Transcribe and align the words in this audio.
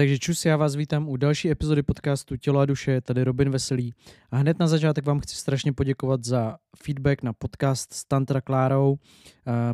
Takže 0.00 0.18
čus, 0.18 0.44
já 0.44 0.56
vás 0.56 0.74
vítám 0.74 1.08
u 1.08 1.16
další 1.16 1.50
epizody 1.50 1.82
podcastu 1.82 2.36
Tělo 2.36 2.60
a 2.60 2.66
duše, 2.66 3.00
tady 3.00 3.24
Robin 3.24 3.50
Veselý. 3.50 3.94
A 4.30 4.36
hned 4.36 4.58
na 4.58 4.66
začátek 4.66 5.06
vám 5.06 5.20
chci 5.20 5.36
strašně 5.36 5.72
poděkovat 5.72 6.24
za 6.24 6.56
feedback 6.76 7.22
na 7.22 7.32
podcast 7.32 7.92
s 7.92 8.04
Tantra 8.04 8.40
Klárou, 8.40 8.96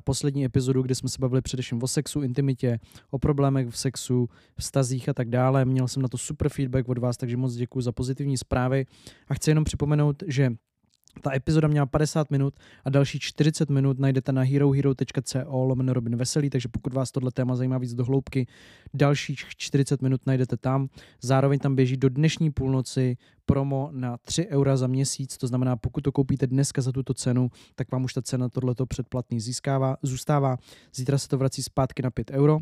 poslední 0.05 0.45
epizodu, 0.45 0.83
kde 0.83 0.95
jsme 0.95 1.09
se 1.09 1.17
bavili 1.21 1.43
především 1.43 1.83
o 1.83 1.89
sexu, 1.89 2.23
intimitě, 2.23 2.79
o 3.11 3.19
problémech 3.19 3.69
v 3.69 3.79
sexu, 3.79 4.29
vztazích 4.59 5.09
a 5.09 5.15
tak 5.15 5.29
dále. 5.31 5.65
Měl 5.65 5.89
jsem 5.89 6.03
na 6.03 6.09
to 6.09 6.19
super 6.19 6.49
feedback 6.49 6.89
od 6.89 6.99
vás, 6.99 7.17
takže 7.17 7.37
moc 7.37 7.55
děkuji 7.55 7.81
za 7.81 7.93
pozitivní 7.93 8.39
zprávy. 8.39 8.87
A 9.29 9.35
chci 9.35 9.51
jenom 9.51 9.65
připomenout, 9.65 10.23
že 10.27 10.53
ta 11.21 11.35
epizoda 11.35 11.69
měla 11.69 11.87
50 11.87 12.31
minut 12.31 12.55
a 12.85 12.91
další 12.91 13.19
40 13.19 13.71
minut 13.71 13.99
najdete 13.99 14.33
na 14.33 14.43
herohero.co 14.43 15.65
lomeno 15.65 15.93
Robin 15.93 16.17
Veselý, 16.17 16.51
takže 16.51 16.69
pokud 16.69 16.95
vás 16.95 17.13
tohle 17.13 17.31
téma 17.31 17.57
zajímá 17.57 17.79
víc 17.79 17.95
do 17.95 18.05
hloubky, 18.05 18.47
dalších 18.95 19.39
40 19.57 20.03
minut 20.03 20.27
najdete 20.27 20.57
tam. 20.57 20.89
Zároveň 21.23 21.59
tam 21.59 21.77
běží 21.77 21.97
do 21.97 22.09
dnešní 22.09 22.51
půlnoci 22.51 23.17
promo 23.47 23.89
na 23.93 24.17
3 24.17 24.47
eura 24.47 24.77
za 24.77 24.87
měsíc, 24.87 25.37
to 25.37 25.47
znamená, 25.47 25.77
pokud 25.77 26.01
to 26.01 26.13
koupíte 26.13 26.47
dneska 26.47 26.83
za 26.83 26.93
tuto 26.93 27.15
cenu, 27.15 27.51
tak 27.75 27.93
vám 27.93 28.05
už 28.05 28.15
ta 28.15 28.23
cena 28.23 28.49
tohleto 28.49 28.87
předplatný 28.87 29.41
získává, 29.41 29.97
zůstává. 30.03 30.57
Zítra 30.95 31.19
se 31.19 31.29
to 31.29 31.39
vrací 31.39 31.63
zpátky 31.63 32.03
na 32.03 32.11
5 32.11 32.31
euro, 32.31 32.59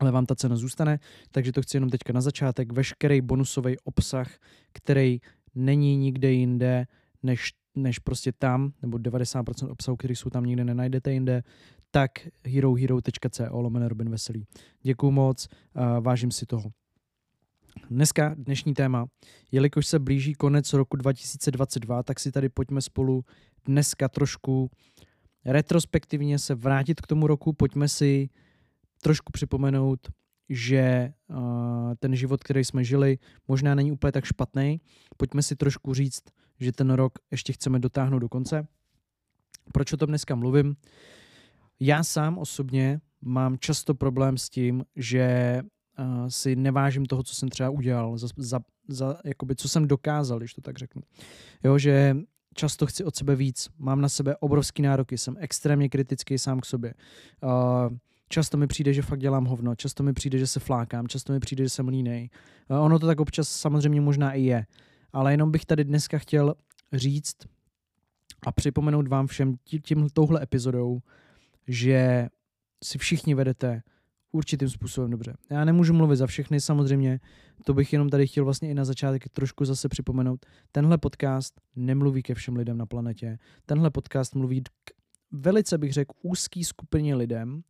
ale 0.00 0.10
vám 0.10 0.26
ta 0.26 0.34
cena 0.34 0.56
zůstane, 0.56 0.98
takže 1.30 1.52
to 1.52 1.62
chci 1.62 1.76
jenom 1.76 1.90
teďka 1.90 2.12
na 2.12 2.20
začátek. 2.20 2.72
Veškerý 2.72 3.20
bonusový 3.20 3.76
obsah, 3.84 4.30
který 4.72 5.20
není 5.54 5.96
nikde 5.96 6.32
jinde, 6.32 6.86
než 7.22 7.52
než 7.74 7.98
prostě 7.98 8.32
tam, 8.32 8.72
nebo 8.82 8.98
90% 8.98 9.70
obsahu, 9.70 9.96
který 9.96 10.16
jsou 10.16 10.30
tam 10.30 10.44
nikde 10.44 10.64
nenajdete 10.64 11.12
jinde, 11.12 11.42
tak 11.90 12.10
herohero.co 12.46 13.60
lomene 13.60 13.88
Robin 13.88 14.10
Veselý. 14.10 14.46
Děkuju 14.82 15.12
moc, 15.12 15.48
vážím 16.00 16.30
si 16.30 16.46
toho. 16.46 16.70
Dneska, 17.90 18.34
dnešní 18.38 18.74
téma, 18.74 19.06
jelikož 19.52 19.86
se 19.86 19.98
blíží 19.98 20.34
konec 20.34 20.72
roku 20.72 20.96
2022, 20.96 22.02
tak 22.02 22.20
si 22.20 22.32
tady 22.32 22.48
pojďme 22.48 22.80
spolu 22.80 23.24
dneska 23.64 24.08
trošku 24.08 24.70
retrospektivně 25.44 26.38
se 26.38 26.54
vrátit 26.54 27.00
k 27.00 27.06
tomu 27.06 27.26
roku, 27.26 27.52
pojďme 27.52 27.88
si 27.88 28.28
trošku 29.02 29.32
připomenout, 29.32 30.08
že 30.48 31.12
uh, 31.28 31.94
ten 31.98 32.16
život, 32.16 32.44
který 32.44 32.64
jsme 32.64 32.84
žili, 32.84 33.18
možná 33.48 33.74
není 33.74 33.92
úplně 33.92 34.12
tak 34.12 34.24
špatný. 34.24 34.80
Pojďme 35.16 35.42
si 35.42 35.56
trošku 35.56 35.94
říct, 35.94 36.22
že 36.62 36.72
ten 36.72 36.90
rok 36.90 37.12
ještě 37.30 37.52
chceme 37.52 37.78
dotáhnout 37.78 38.18
do 38.18 38.28
konce. 38.28 38.66
Proč 39.72 39.92
o 39.92 39.96
tom 39.96 40.08
dneska 40.08 40.34
mluvím? 40.34 40.76
Já 41.80 42.04
sám 42.04 42.38
osobně 42.38 43.00
mám 43.20 43.58
často 43.58 43.94
problém 43.94 44.38
s 44.38 44.50
tím, 44.50 44.84
že 44.96 45.60
uh, 45.98 46.26
si 46.28 46.56
nevážím 46.56 47.06
toho, 47.06 47.22
co 47.22 47.34
jsem 47.34 47.48
třeba 47.48 47.70
udělal, 47.70 48.18
za, 48.18 48.28
za, 48.36 48.60
za, 48.88 49.16
jakoby, 49.24 49.56
co 49.56 49.68
jsem 49.68 49.88
dokázal, 49.88 50.38
když 50.38 50.54
to 50.54 50.60
tak 50.60 50.78
řeknu. 50.78 51.02
Jo, 51.64 51.78
že 51.78 52.16
často 52.54 52.86
chci 52.86 53.04
od 53.04 53.16
sebe 53.16 53.36
víc, 53.36 53.68
mám 53.78 54.00
na 54.00 54.08
sebe 54.08 54.36
obrovský 54.36 54.82
nároky, 54.82 55.18
jsem 55.18 55.36
extrémně 55.38 55.88
kritický 55.88 56.38
sám 56.38 56.60
k 56.60 56.66
sobě. 56.66 56.94
Uh, 57.42 57.50
často 58.28 58.56
mi 58.56 58.66
přijde, 58.66 58.92
že 58.92 59.02
fakt 59.02 59.20
dělám 59.20 59.44
hovno, 59.44 59.74
často 59.74 60.02
mi 60.02 60.12
přijde, 60.12 60.38
že 60.38 60.46
se 60.46 60.60
flákám, 60.60 61.08
často 61.08 61.32
mi 61.32 61.40
přijde, 61.40 61.64
že 61.64 61.70
jsem 61.70 61.88
línej. 61.88 62.30
Uh, 62.70 62.84
ono 62.84 62.98
to 62.98 63.06
tak 63.06 63.20
občas 63.20 63.48
samozřejmě 63.48 64.00
možná 64.00 64.32
i 64.32 64.42
je, 64.42 64.66
ale 65.12 65.32
jenom 65.32 65.50
bych 65.50 65.64
tady 65.64 65.84
dneska 65.84 66.18
chtěl 66.18 66.54
říct 66.92 67.36
a 68.46 68.52
připomenout 68.52 69.08
vám 69.08 69.26
všem 69.26 69.54
tím, 69.64 70.08
touhle 70.12 70.42
epizodou, 70.42 71.00
že 71.68 72.28
si 72.84 72.98
všichni 72.98 73.34
vedete 73.34 73.82
určitým 74.32 74.68
způsobem 74.68 75.10
dobře. 75.10 75.36
Já 75.50 75.64
nemůžu 75.64 75.92
mluvit 75.94 76.16
za 76.16 76.26
všechny, 76.26 76.60
samozřejmě, 76.60 77.20
to 77.64 77.74
bych 77.74 77.92
jenom 77.92 78.08
tady 78.08 78.26
chtěl 78.26 78.44
vlastně 78.44 78.70
i 78.70 78.74
na 78.74 78.84
začátek 78.84 79.28
trošku 79.28 79.64
zase 79.64 79.88
připomenout. 79.88 80.46
Tenhle 80.72 80.98
podcast 80.98 81.60
nemluví 81.76 82.22
ke 82.22 82.34
všem 82.34 82.56
lidem 82.56 82.78
na 82.78 82.86
planetě. 82.86 83.38
Tenhle 83.66 83.90
podcast 83.90 84.34
mluví 84.34 84.62
k 84.62 84.90
velice 85.30 85.78
bych 85.78 85.92
řekl 85.92 86.14
úzký 86.22 86.64
skupině 86.64 87.14
lidem, 87.14 87.62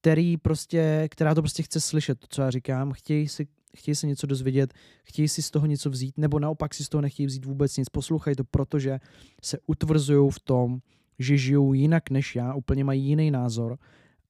který 0.00 0.36
prostě, 0.36 1.08
která 1.10 1.34
to 1.34 1.42
prostě 1.42 1.62
chce 1.62 1.80
slyšet, 1.80 2.18
to, 2.18 2.26
co 2.30 2.42
já 2.42 2.50
říkám, 2.50 2.92
chtějí 2.92 3.28
si 3.28 3.48
chtějí 3.76 3.94
se 3.94 4.06
něco 4.06 4.26
dozvědět, 4.26 4.74
chtějí 5.04 5.28
si 5.28 5.42
z 5.42 5.50
toho 5.50 5.66
něco 5.66 5.90
vzít, 5.90 6.18
nebo 6.18 6.38
naopak 6.38 6.74
si 6.74 6.84
z 6.84 6.88
toho 6.88 7.02
nechtějí 7.02 7.26
vzít 7.26 7.44
vůbec 7.44 7.76
nic. 7.76 7.88
Poslouchají 7.88 8.36
to, 8.36 8.44
protože 8.44 8.98
se 9.42 9.58
utvrzují 9.66 10.30
v 10.30 10.40
tom, 10.40 10.78
že 11.18 11.36
žijou 11.36 11.72
jinak 11.72 12.10
než 12.10 12.36
já, 12.36 12.54
úplně 12.54 12.84
mají 12.84 13.04
jiný 13.04 13.30
názor 13.30 13.78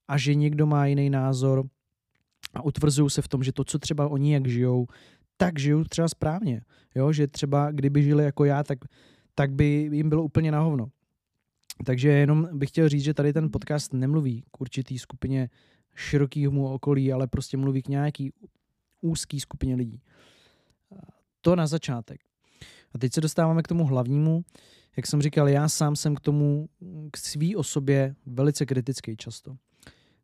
a 0.07 0.17
že 0.17 0.35
někdo 0.35 0.65
má 0.65 0.85
jiný 0.85 1.09
názor 1.09 1.63
a 2.53 2.61
utvrzují 2.61 3.09
se 3.09 3.21
v 3.21 3.27
tom, 3.27 3.43
že 3.43 3.51
to, 3.51 3.63
co 3.63 3.79
třeba 3.79 4.07
oni 4.07 4.33
jak 4.33 4.47
žijou, 4.47 4.87
tak 5.37 5.59
žijou 5.59 5.83
třeba 5.83 6.07
správně. 6.07 6.61
Jo? 6.95 7.13
Že 7.13 7.27
třeba 7.27 7.71
kdyby 7.71 8.03
žili 8.03 8.23
jako 8.23 8.45
já, 8.45 8.63
tak, 8.63 8.79
tak 9.35 9.51
by 9.51 9.89
jim 9.91 10.09
bylo 10.09 10.23
úplně 10.23 10.51
na 10.51 10.59
hovno. 10.59 10.89
Takže 11.85 12.09
jenom 12.09 12.47
bych 12.53 12.69
chtěl 12.69 12.89
říct, 12.89 13.03
že 13.03 13.13
tady 13.13 13.33
ten 13.33 13.51
podcast 13.51 13.93
nemluví 13.93 14.43
k 14.51 14.61
určitý 14.61 14.99
skupině 14.99 15.49
širokýmu 15.95 16.67
okolí, 16.67 17.13
ale 17.13 17.27
prostě 17.27 17.57
mluví 17.57 17.81
k 17.81 17.87
nějaký 17.87 18.31
úzký 19.01 19.39
skupině 19.39 19.75
lidí. 19.75 20.01
To 21.41 21.55
na 21.55 21.67
začátek. 21.67 22.21
A 22.93 22.97
teď 22.97 23.13
se 23.13 23.21
dostáváme 23.21 23.63
k 23.63 23.67
tomu 23.67 23.85
hlavnímu. 23.85 24.45
Jak 24.97 25.07
jsem 25.07 25.21
říkal, 25.21 25.49
já 25.49 25.69
sám 25.69 25.95
jsem 25.95 26.15
k 26.15 26.19
tomu, 26.19 26.69
k 27.11 27.17
svý 27.17 27.55
osobě 27.55 28.15
velice 28.25 28.65
kritický 28.65 29.17
často. 29.17 29.57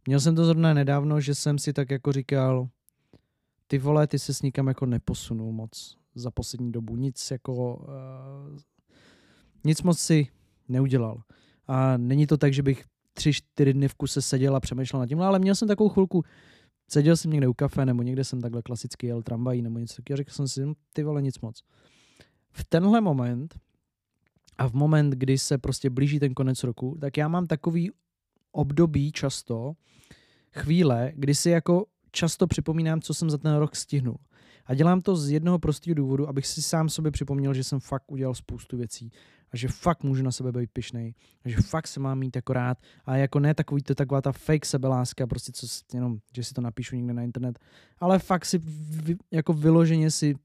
Měl 0.06 0.20
jsem 0.20 0.36
to 0.36 0.46
zrovna 0.46 0.74
nedávno, 0.74 1.22
že 1.22 1.36
jsem 1.36 1.60
si 1.60 1.74
tak 1.74 1.92
jako 1.92 2.12
říkal, 2.12 2.70
ty 3.68 3.78
vole, 3.78 4.08
ty 4.08 4.20
se 4.20 4.34
s 4.34 4.42
nikam 4.42 4.68
jako 4.68 4.86
neposunul 4.86 5.52
moc 5.52 5.98
za 6.16 6.32
poslední 6.32 6.72
dobu. 6.72 6.96
Nic 6.96 7.32
jako, 7.32 7.76
uh, 7.76 8.60
nic 9.64 9.82
moc 9.82 10.00
si 10.00 10.28
neudělal. 10.70 11.22
A 11.68 11.98
není 11.98 12.28
to 12.28 12.38
tak, 12.38 12.54
že 12.54 12.64
bych 12.64 12.86
tři, 13.14 13.34
čtyři 13.34 13.74
dny 13.74 13.88
v 13.88 13.96
kuse 13.96 14.22
seděl 14.22 14.56
a 14.56 14.60
přemýšlel 14.60 15.00
nad 15.00 15.08
tím, 15.08 15.22
ale 15.22 15.40
měl 15.40 15.56
jsem 15.56 15.68
takovou 15.68 15.90
chvilku, 15.90 16.24
Seděl 16.90 17.18
jsem 17.18 17.32
někde 17.32 17.48
u 17.48 17.54
kafe, 17.54 17.86
nebo 17.86 18.04
někde 18.04 18.24
jsem 18.24 18.42
takhle 18.42 18.62
klasicky 18.62 19.08
jel 19.08 19.24
tramvají, 19.24 19.62
nebo 19.62 19.80
něco 19.80 19.96
takového, 19.96 20.18
řekl 20.18 20.32
jsem 20.32 20.48
si, 20.48 20.62
hm, 20.66 20.74
ty 20.94 21.04
vole, 21.04 21.22
nic 21.22 21.40
moc. 21.40 21.64
V 22.52 22.64
tenhle 22.64 23.02
moment 23.02 23.60
a 24.58 24.70
v 24.70 24.74
moment, 24.74 25.10
kdy 25.10 25.38
se 25.38 25.58
prostě 25.58 25.90
blíží 25.90 26.20
ten 26.20 26.34
konec 26.34 26.64
roku, 26.64 26.98
tak 27.02 27.18
já 27.18 27.28
mám 27.28 27.48
takový 27.48 27.92
období 28.52 29.12
často, 29.12 29.74
chvíle, 30.52 31.12
kdy 31.16 31.36
si 31.36 31.50
jako 31.50 31.86
často 32.12 32.48
připomínám, 32.48 33.02
co 33.02 33.14
jsem 33.14 33.30
za 33.30 33.38
ten 33.38 33.56
rok 33.56 33.76
stihnul. 33.76 34.18
A 34.66 34.74
dělám 34.74 35.02
to 35.02 35.16
z 35.16 35.32
jednoho 35.32 35.60
prostého 35.60 35.96
důvodu, 35.96 36.30
abych 36.30 36.48
si 36.48 36.62
sám 36.62 36.90
sobě 36.90 37.12
připomněl, 37.12 37.54
že 37.54 37.64
jsem 37.64 37.80
fakt 37.80 38.12
udělal 38.12 38.36
spoustu 38.36 38.78
věcí 38.78 39.12
a 39.52 39.58
že 39.58 39.68
fakt 39.68 40.04
můžu 40.04 40.24
na 40.24 40.32
sebe 40.32 40.52
být 40.52 40.72
pišnej 40.74 41.14
a 41.46 41.50
že 41.50 41.58
fakt 41.58 41.88
se 41.88 42.00
mám 42.00 42.20
mít 42.20 42.36
jako 42.36 42.54
rád 42.54 42.78
a 43.06 43.16
jako 43.16 43.40
ne 43.40 43.54
takový 43.54 43.82
to 43.82 43.96
taková 43.96 44.22
ta 44.22 44.32
fake 44.32 44.66
sebeláska, 44.66 45.28
prostě 45.28 45.52
co 45.52 45.68
jenom, 45.94 46.18
že 46.36 46.44
si 46.44 46.54
to 46.54 46.62
napíšu 46.62 46.96
někde 46.96 47.14
na 47.14 47.24
internet, 47.24 47.60
ale 48.00 48.20
fakt 48.20 48.46
si 48.46 48.58
vy, 48.58 49.16
jako 49.32 49.54
vyloženě 49.54 50.12
si, 50.12 50.36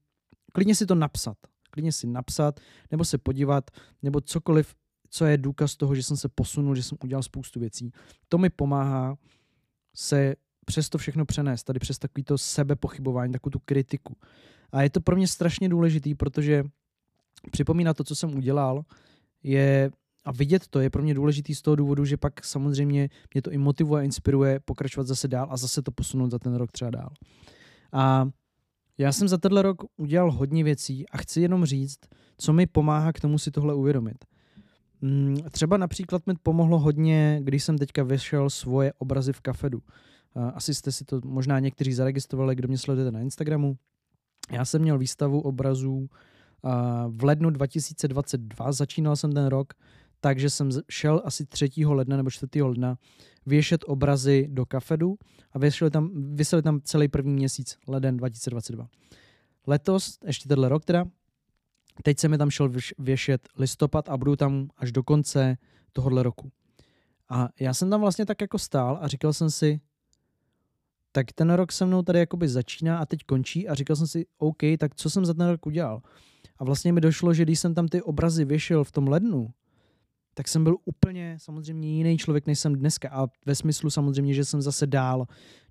klidně 0.53 0.75
si 0.75 0.85
to 0.85 0.95
napsat, 0.95 1.37
klidně 1.71 1.91
si 1.91 2.07
napsat, 2.07 2.59
nebo 2.91 3.05
se 3.05 3.17
podívat, 3.17 3.71
nebo 4.01 4.21
cokoliv, 4.21 4.75
co 5.09 5.25
je 5.25 5.37
důkaz 5.37 5.75
toho, 5.75 5.95
že 5.95 6.03
jsem 6.03 6.17
se 6.17 6.29
posunul, 6.29 6.75
že 6.75 6.83
jsem 6.83 6.97
udělal 7.03 7.23
spoustu 7.23 7.59
věcí. 7.59 7.91
To 8.29 8.37
mi 8.37 8.49
pomáhá 8.49 9.17
se 9.95 10.35
přes 10.65 10.89
to 10.89 10.97
všechno 10.97 11.25
přenést, 11.25 11.63
tady 11.63 11.79
přes 11.79 11.99
takový 11.99 12.23
to 12.23 12.37
sebepochybování, 12.37 13.33
takovou 13.33 13.51
tu 13.51 13.59
kritiku. 13.59 14.17
A 14.71 14.81
je 14.81 14.89
to 14.89 15.01
pro 15.01 15.15
mě 15.15 15.27
strašně 15.27 15.69
důležitý, 15.69 16.15
protože 16.15 16.63
připomínat 17.51 17.97
to, 17.97 18.03
co 18.03 18.15
jsem 18.15 18.37
udělal, 18.37 18.83
je 19.43 19.91
a 20.25 20.31
vidět 20.31 20.67
to 20.67 20.79
je 20.79 20.89
pro 20.89 21.03
mě 21.03 21.13
důležitý 21.13 21.55
z 21.55 21.61
toho 21.61 21.75
důvodu, 21.75 22.05
že 22.05 22.17
pak 22.17 22.45
samozřejmě 22.45 23.09
mě 23.33 23.41
to 23.41 23.51
i 23.51 23.57
motivuje 23.57 24.01
a 24.01 24.05
inspiruje 24.05 24.59
pokračovat 24.59 25.07
zase 25.07 25.27
dál 25.27 25.47
a 25.49 25.57
zase 25.57 25.81
to 25.81 25.91
posunout 25.91 26.31
za 26.31 26.39
ten 26.39 26.55
rok 26.55 26.71
třeba 26.71 26.91
dál. 26.91 27.09
A 27.91 28.29
já 28.97 29.11
jsem 29.11 29.27
za 29.27 29.37
tenhle 29.37 29.61
rok 29.61 29.81
udělal 29.97 30.31
hodně 30.31 30.63
věcí 30.63 31.09
a 31.09 31.17
chci 31.17 31.41
jenom 31.41 31.65
říct, 31.65 31.99
co 32.37 32.53
mi 32.53 32.67
pomáhá 32.67 33.13
k 33.13 33.19
tomu 33.19 33.37
si 33.37 33.51
tohle 33.51 33.73
uvědomit. 33.73 34.25
Mm, 35.01 35.37
třeba 35.51 35.77
například 35.77 36.27
mi 36.27 36.33
pomohlo 36.43 36.79
hodně, 36.79 37.39
když 37.43 37.63
jsem 37.63 37.77
teďka 37.77 38.03
vyšel 38.03 38.49
svoje 38.49 38.93
obrazy 38.97 39.33
v 39.33 39.41
kafedu. 39.41 39.81
Asi 40.53 40.73
jste 40.73 40.91
si 40.91 41.05
to 41.05 41.21
možná 41.25 41.59
někteří 41.59 41.93
zaregistrovali, 41.93 42.55
kdo 42.55 42.67
mě 42.67 42.77
sledujete 42.77 43.11
na 43.11 43.19
Instagramu. 43.19 43.77
Já 44.51 44.65
jsem 44.65 44.81
měl 44.81 44.97
výstavu 44.97 45.41
obrazů 45.41 46.09
v 47.07 47.23
lednu 47.23 47.49
2022, 47.49 48.71
začínal 48.71 49.15
jsem 49.15 49.31
ten 49.31 49.45
rok, 49.45 49.73
takže 50.19 50.49
jsem 50.49 50.69
šel 50.89 51.21
asi 51.25 51.45
3. 51.45 51.69
ledna 51.85 52.17
nebo 52.17 52.29
4. 52.29 52.61
ledna 52.61 52.97
věšet 53.45 53.81
obrazy 53.87 54.47
do 54.51 54.65
kafedu 54.65 55.17
a 55.51 55.59
věšeli 55.59 55.91
tam, 55.91 56.35
vyseli 56.35 56.61
tam 56.61 56.81
celý 56.81 57.07
první 57.07 57.33
měsíc, 57.33 57.77
leden 57.87 58.17
2022. 58.17 58.87
Letos, 59.67 60.17
ještě 60.25 60.49
tenhle 60.49 60.69
rok 60.69 60.85
teda, 60.85 61.05
teď 62.03 62.19
jsem 62.19 62.31
mi 62.31 62.37
tam 62.37 62.49
šel 62.49 62.71
věšet 62.99 63.49
listopad 63.57 64.09
a 64.09 64.17
budu 64.17 64.35
tam 64.35 64.67
až 64.77 64.91
do 64.91 65.03
konce 65.03 65.57
tohohle 65.93 66.23
roku. 66.23 66.51
A 67.29 67.49
já 67.59 67.73
jsem 67.73 67.89
tam 67.89 68.01
vlastně 68.01 68.25
tak 68.25 68.41
jako 68.41 68.59
stál 68.59 68.99
a 69.01 69.07
říkal 69.07 69.33
jsem 69.33 69.51
si, 69.51 69.79
tak 71.11 71.31
ten 71.31 71.53
rok 71.53 71.71
se 71.71 71.85
mnou 71.85 72.01
tady 72.01 72.19
jakoby 72.19 72.47
začíná 72.47 72.97
a 72.97 73.05
teď 73.05 73.19
končí 73.25 73.67
a 73.67 73.73
říkal 73.73 73.95
jsem 73.95 74.07
si, 74.07 74.25
OK, 74.37 74.61
tak 74.77 74.95
co 74.95 75.09
jsem 75.09 75.25
za 75.25 75.33
ten 75.33 75.47
rok 75.47 75.65
udělal? 75.65 76.01
A 76.63 76.65
vlastně 76.65 76.93
mi 76.93 77.01
došlo, 77.01 77.33
že 77.33 77.43
když 77.43 77.59
jsem 77.59 77.73
tam 77.73 77.87
ty 77.87 78.01
obrazy 78.01 78.45
vyšel 78.45 78.83
v 78.83 78.91
tom 78.91 79.07
lednu, 79.07 79.49
tak 80.33 80.47
jsem 80.47 80.63
byl 80.63 80.77
úplně 80.85 81.37
samozřejmě 81.39 81.89
jiný 81.89 82.17
člověk, 82.17 82.47
než 82.47 82.59
jsem 82.59 82.75
dneska. 82.75 83.09
A 83.09 83.27
ve 83.45 83.55
smyslu 83.55 83.89
samozřejmě, 83.89 84.33
že 84.33 84.45
jsem 84.45 84.61
zase 84.61 84.87
dál, 84.87 85.25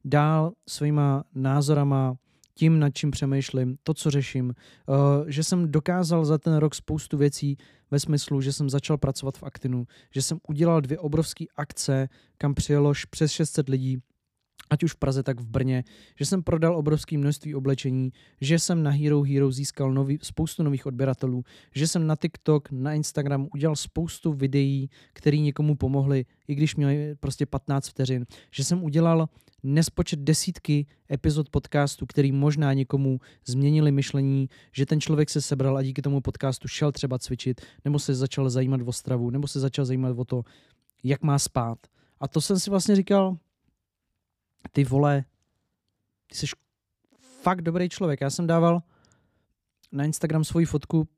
dál 0.04 0.52
svýma 0.68 1.24
názorama, 1.34 2.14
tím, 2.54 2.78
nad 2.78 2.90
čím 2.90 3.10
přemýšlím, 3.10 3.76
to, 3.82 3.94
co 3.94 4.10
řeším, 4.10 4.54
uh, 4.88 4.94
že 5.26 5.44
jsem 5.44 5.72
dokázal 5.72 6.24
za 6.24 6.38
ten 6.38 6.56
rok 6.56 6.74
spoustu 6.74 7.16
věcí 7.16 7.56
ve 7.90 8.00
smyslu, 8.00 8.40
že 8.40 8.52
jsem 8.52 8.70
začal 8.70 8.98
pracovat 8.98 9.38
v 9.38 9.42
Actinu, 9.42 9.86
že 10.10 10.22
jsem 10.22 10.38
udělal 10.48 10.80
dvě 10.80 10.98
obrovské 10.98 11.44
akce, 11.56 12.08
kam 12.38 12.54
přijelo 12.54 12.92
přes 13.10 13.32
600 13.32 13.68
lidí, 13.68 13.98
ať 14.72 14.82
už 14.82 14.92
v 14.92 14.96
Praze, 14.96 15.22
tak 15.22 15.40
v 15.40 15.46
Brně, 15.46 15.84
že 16.16 16.26
jsem 16.26 16.42
prodal 16.42 16.76
obrovské 16.76 17.18
množství 17.18 17.54
oblečení, 17.54 18.12
že 18.40 18.58
jsem 18.58 18.82
na 18.82 18.90
Hero 18.90 19.22
Hero 19.22 19.52
získal 19.52 19.92
nový, 19.92 20.18
spoustu 20.22 20.62
nových 20.62 20.86
odběratelů, 20.86 21.44
že 21.74 21.86
jsem 21.88 22.06
na 22.06 22.16
TikTok, 22.16 22.68
na 22.70 22.94
Instagram 22.94 23.48
udělal 23.54 23.76
spoustu 23.76 24.32
videí, 24.32 24.90
které 25.12 25.36
někomu 25.36 25.76
pomohly, 25.76 26.24
i 26.48 26.54
když 26.54 26.76
měli 26.76 27.14
prostě 27.20 27.46
15 27.46 27.88
vteřin, 27.88 28.26
že 28.50 28.64
jsem 28.64 28.84
udělal 28.84 29.28
nespočet 29.62 30.20
desítky 30.20 30.86
epizod 31.12 31.50
podcastu, 31.50 32.06
který 32.06 32.32
možná 32.32 32.72
někomu 32.72 33.20
změnili 33.46 33.92
myšlení, 33.92 34.48
že 34.72 34.86
ten 34.86 35.00
člověk 35.00 35.30
se 35.30 35.40
sebral 35.40 35.76
a 35.76 35.82
díky 35.82 36.02
tomu 36.02 36.20
podcastu 36.20 36.68
šel 36.68 36.92
třeba 36.92 37.18
cvičit, 37.18 37.60
nebo 37.84 37.98
se 37.98 38.14
začal 38.14 38.50
zajímat 38.50 38.80
o 38.84 38.92
stravu, 38.92 39.30
nebo 39.30 39.48
se 39.48 39.60
začal 39.60 39.84
zajímat 39.84 40.18
o 40.18 40.24
to, 40.24 40.42
jak 41.04 41.22
má 41.22 41.38
spát. 41.38 41.78
A 42.20 42.28
to 42.28 42.40
jsem 42.40 42.58
si 42.58 42.70
vlastně 42.70 42.96
říkal, 42.96 43.36
ty 44.72 44.84
vole, 44.84 45.24
ty 46.26 46.36
jsi 46.36 46.46
fakt 47.42 47.62
dobrý 47.62 47.88
člověk. 47.88 48.20
Já 48.20 48.30
jsem 48.30 48.46
dával 48.46 48.82
na 49.92 50.04
Instagram 50.04 50.44
svoji 50.44 50.66
fotku, 50.66 51.08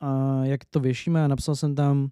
a 0.00 0.40
jak 0.44 0.64
to 0.64 0.80
věšíme 0.80 1.24
a 1.24 1.28
napsal 1.28 1.56
jsem 1.56 1.74
tam 1.74 2.10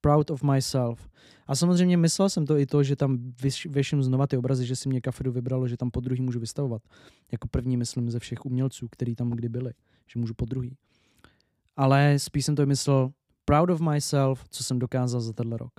proud 0.00 0.30
of 0.30 0.42
myself. 0.42 1.08
A 1.46 1.54
samozřejmě 1.54 1.96
myslel 1.96 2.28
jsem 2.28 2.46
to 2.46 2.58
i 2.58 2.66
to, 2.66 2.82
že 2.82 2.96
tam 2.96 3.32
věším 3.68 4.02
znova 4.02 4.26
ty 4.26 4.36
obrazy, 4.36 4.66
že 4.66 4.76
si 4.76 4.88
mě 4.88 5.00
kafedu 5.00 5.32
vybralo, 5.32 5.68
že 5.68 5.76
tam 5.76 5.90
po 5.90 6.00
druhý 6.00 6.20
můžu 6.20 6.40
vystavovat. 6.40 6.82
Jako 7.32 7.48
první, 7.48 7.76
myslím, 7.76 8.10
ze 8.10 8.18
všech 8.18 8.44
umělců, 8.46 8.88
který 8.90 9.14
tam 9.14 9.30
kdy 9.30 9.48
byli. 9.48 9.72
Že 10.06 10.20
můžu 10.20 10.34
po 10.34 10.44
druhý. 10.44 10.76
Ale 11.76 12.18
spíš 12.18 12.44
jsem 12.44 12.56
to 12.56 12.66
myslel 12.66 13.12
proud 13.44 13.70
of 13.70 13.80
myself, 13.80 14.44
co 14.48 14.64
jsem 14.64 14.78
dokázal 14.78 15.20
za 15.20 15.32
tenhle 15.32 15.58
rok. 15.58 15.72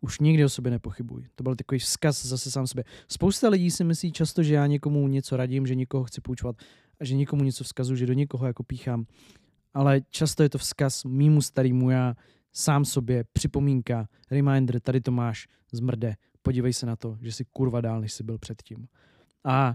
Už 0.00 0.18
nikdy 0.18 0.44
o 0.44 0.48
sobě 0.48 0.70
nepochybuj. 0.70 1.28
To 1.34 1.42
byl 1.42 1.56
takový 1.56 1.78
vzkaz 1.78 2.26
zase 2.26 2.50
sám 2.50 2.66
sobě. 2.66 2.84
Spousta 3.08 3.48
lidí 3.48 3.70
si 3.70 3.84
myslí 3.84 4.12
často, 4.12 4.42
že 4.42 4.54
já 4.54 4.66
někomu 4.66 5.08
něco 5.08 5.36
radím, 5.36 5.66
že 5.66 5.74
někoho 5.74 6.04
chci 6.04 6.20
poučovat 6.20 6.56
a 7.00 7.04
že 7.04 7.14
někomu 7.14 7.44
něco 7.44 7.64
vzkazu, 7.64 7.96
že 7.96 8.06
do 8.06 8.12
někoho 8.12 8.46
jako 8.46 8.62
píchám. 8.62 9.06
Ale 9.74 10.00
často 10.10 10.42
je 10.42 10.48
to 10.48 10.58
vzkaz 10.58 11.04
mýmu 11.04 11.42
starýmu 11.42 11.90
já, 11.90 12.14
sám 12.52 12.84
sobě, 12.84 13.24
připomínka, 13.32 14.08
reminder, 14.30 14.80
tady 14.80 15.00
to 15.00 15.10
máš, 15.10 15.48
zmrde, 15.72 16.14
podívej 16.42 16.72
se 16.72 16.86
na 16.86 16.96
to, 16.96 17.18
že 17.20 17.32
jsi 17.32 17.44
kurva 17.44 17.80
dál, 17.80 18.00
než 18.00 18.12
jsi 18.12 18.22
byl 18.22 18.38
předtím. 18.38 18.88
A 19.44 19.74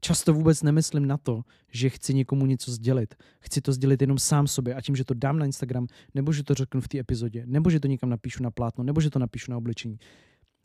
často 0.00 0.34
vůbec 0.34 0.62
nemyslím 0.62 1.06
na 1.06 1.16
to, 1.16 1.42
že 1.72 1.90
chci 1.90 2.14
někomu 2.14 2.46
něco 2.46 2.72
sdělit. 2.72 3.14
Chci 3.40 3.60
to 3.60 3.72
sdělit 3.72 4.00
jenom 4.00 4.18
sám 4.18 4.46
sobě 4.46 4.74
a 4.74 4.80
tím, 4.80 4.96
že 4.96 5.04
to 5.04 5.14
dám 5.14 5.38
na 5.38 5.46
Instagram, 5.46 5.86
nebo 6.14 6.32
že 6.32 6.42
to 6.44 6.54
řeknu 6.54 6.80
v 6.80 6.88
té 6.88 6.98
epizodě, 6.98 7.46
nebo 7.46 7.70
že 7.70 7.80
to 7.80 7.88
někam 7.88 8.10
napíšu 8.10 8.42
na 8.42 8.50
plátno, 8.50 8.84
nebo 8.84 9.00
že 9.00 9.10
to 9.10 9.18
napíšu 9.18 9.50
na 9.50 9.56
oblečení. 9.56 9.98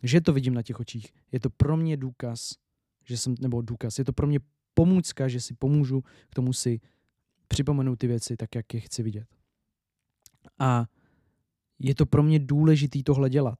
Že 0.03 0.21
to 0.21 0.33
vidím 0.33 0.53
na 0.53 0.61
těch 0.61 0.79
očích. 0.79 1.13
Je 1.31 1.39
to 1.39 1.49
pro 1.49 1.77
mě 1.77 1.97
důkaz, 1.97 2.55
že 3.05 3.17
jsem, 3.17 3.35
nebo 3.41 3.61
důkaz, 3.61 3.99
je 3.99 4.05
to 4.05 4.13
pro 4.13 4.27
mě 4.27 4.39
pomůcka, 4.73 5.27
že 5.27 5.41
si 5.41 5.53
pomůžu 5.53 6.01
k 6.29 6.35
tomu 6.35 6.53
si 6.53 6.79
připomenout 7.47 7.95
ty 7.95 8.07
věci 8.07 8.37
tak, 8.37 8.55
jak 8.55 8.73
je 8.73 8.79
chci 8.79 9.03
vidět. 9.03 9.27
A 10.59 10.85
je 11.79 11.95
to 11.95 12.05
pro 12.05 12.23
mě 12.23 12.39
důležitý 12.39 13.03
tohle 13.03 13.29
dělat, 13.29 13.59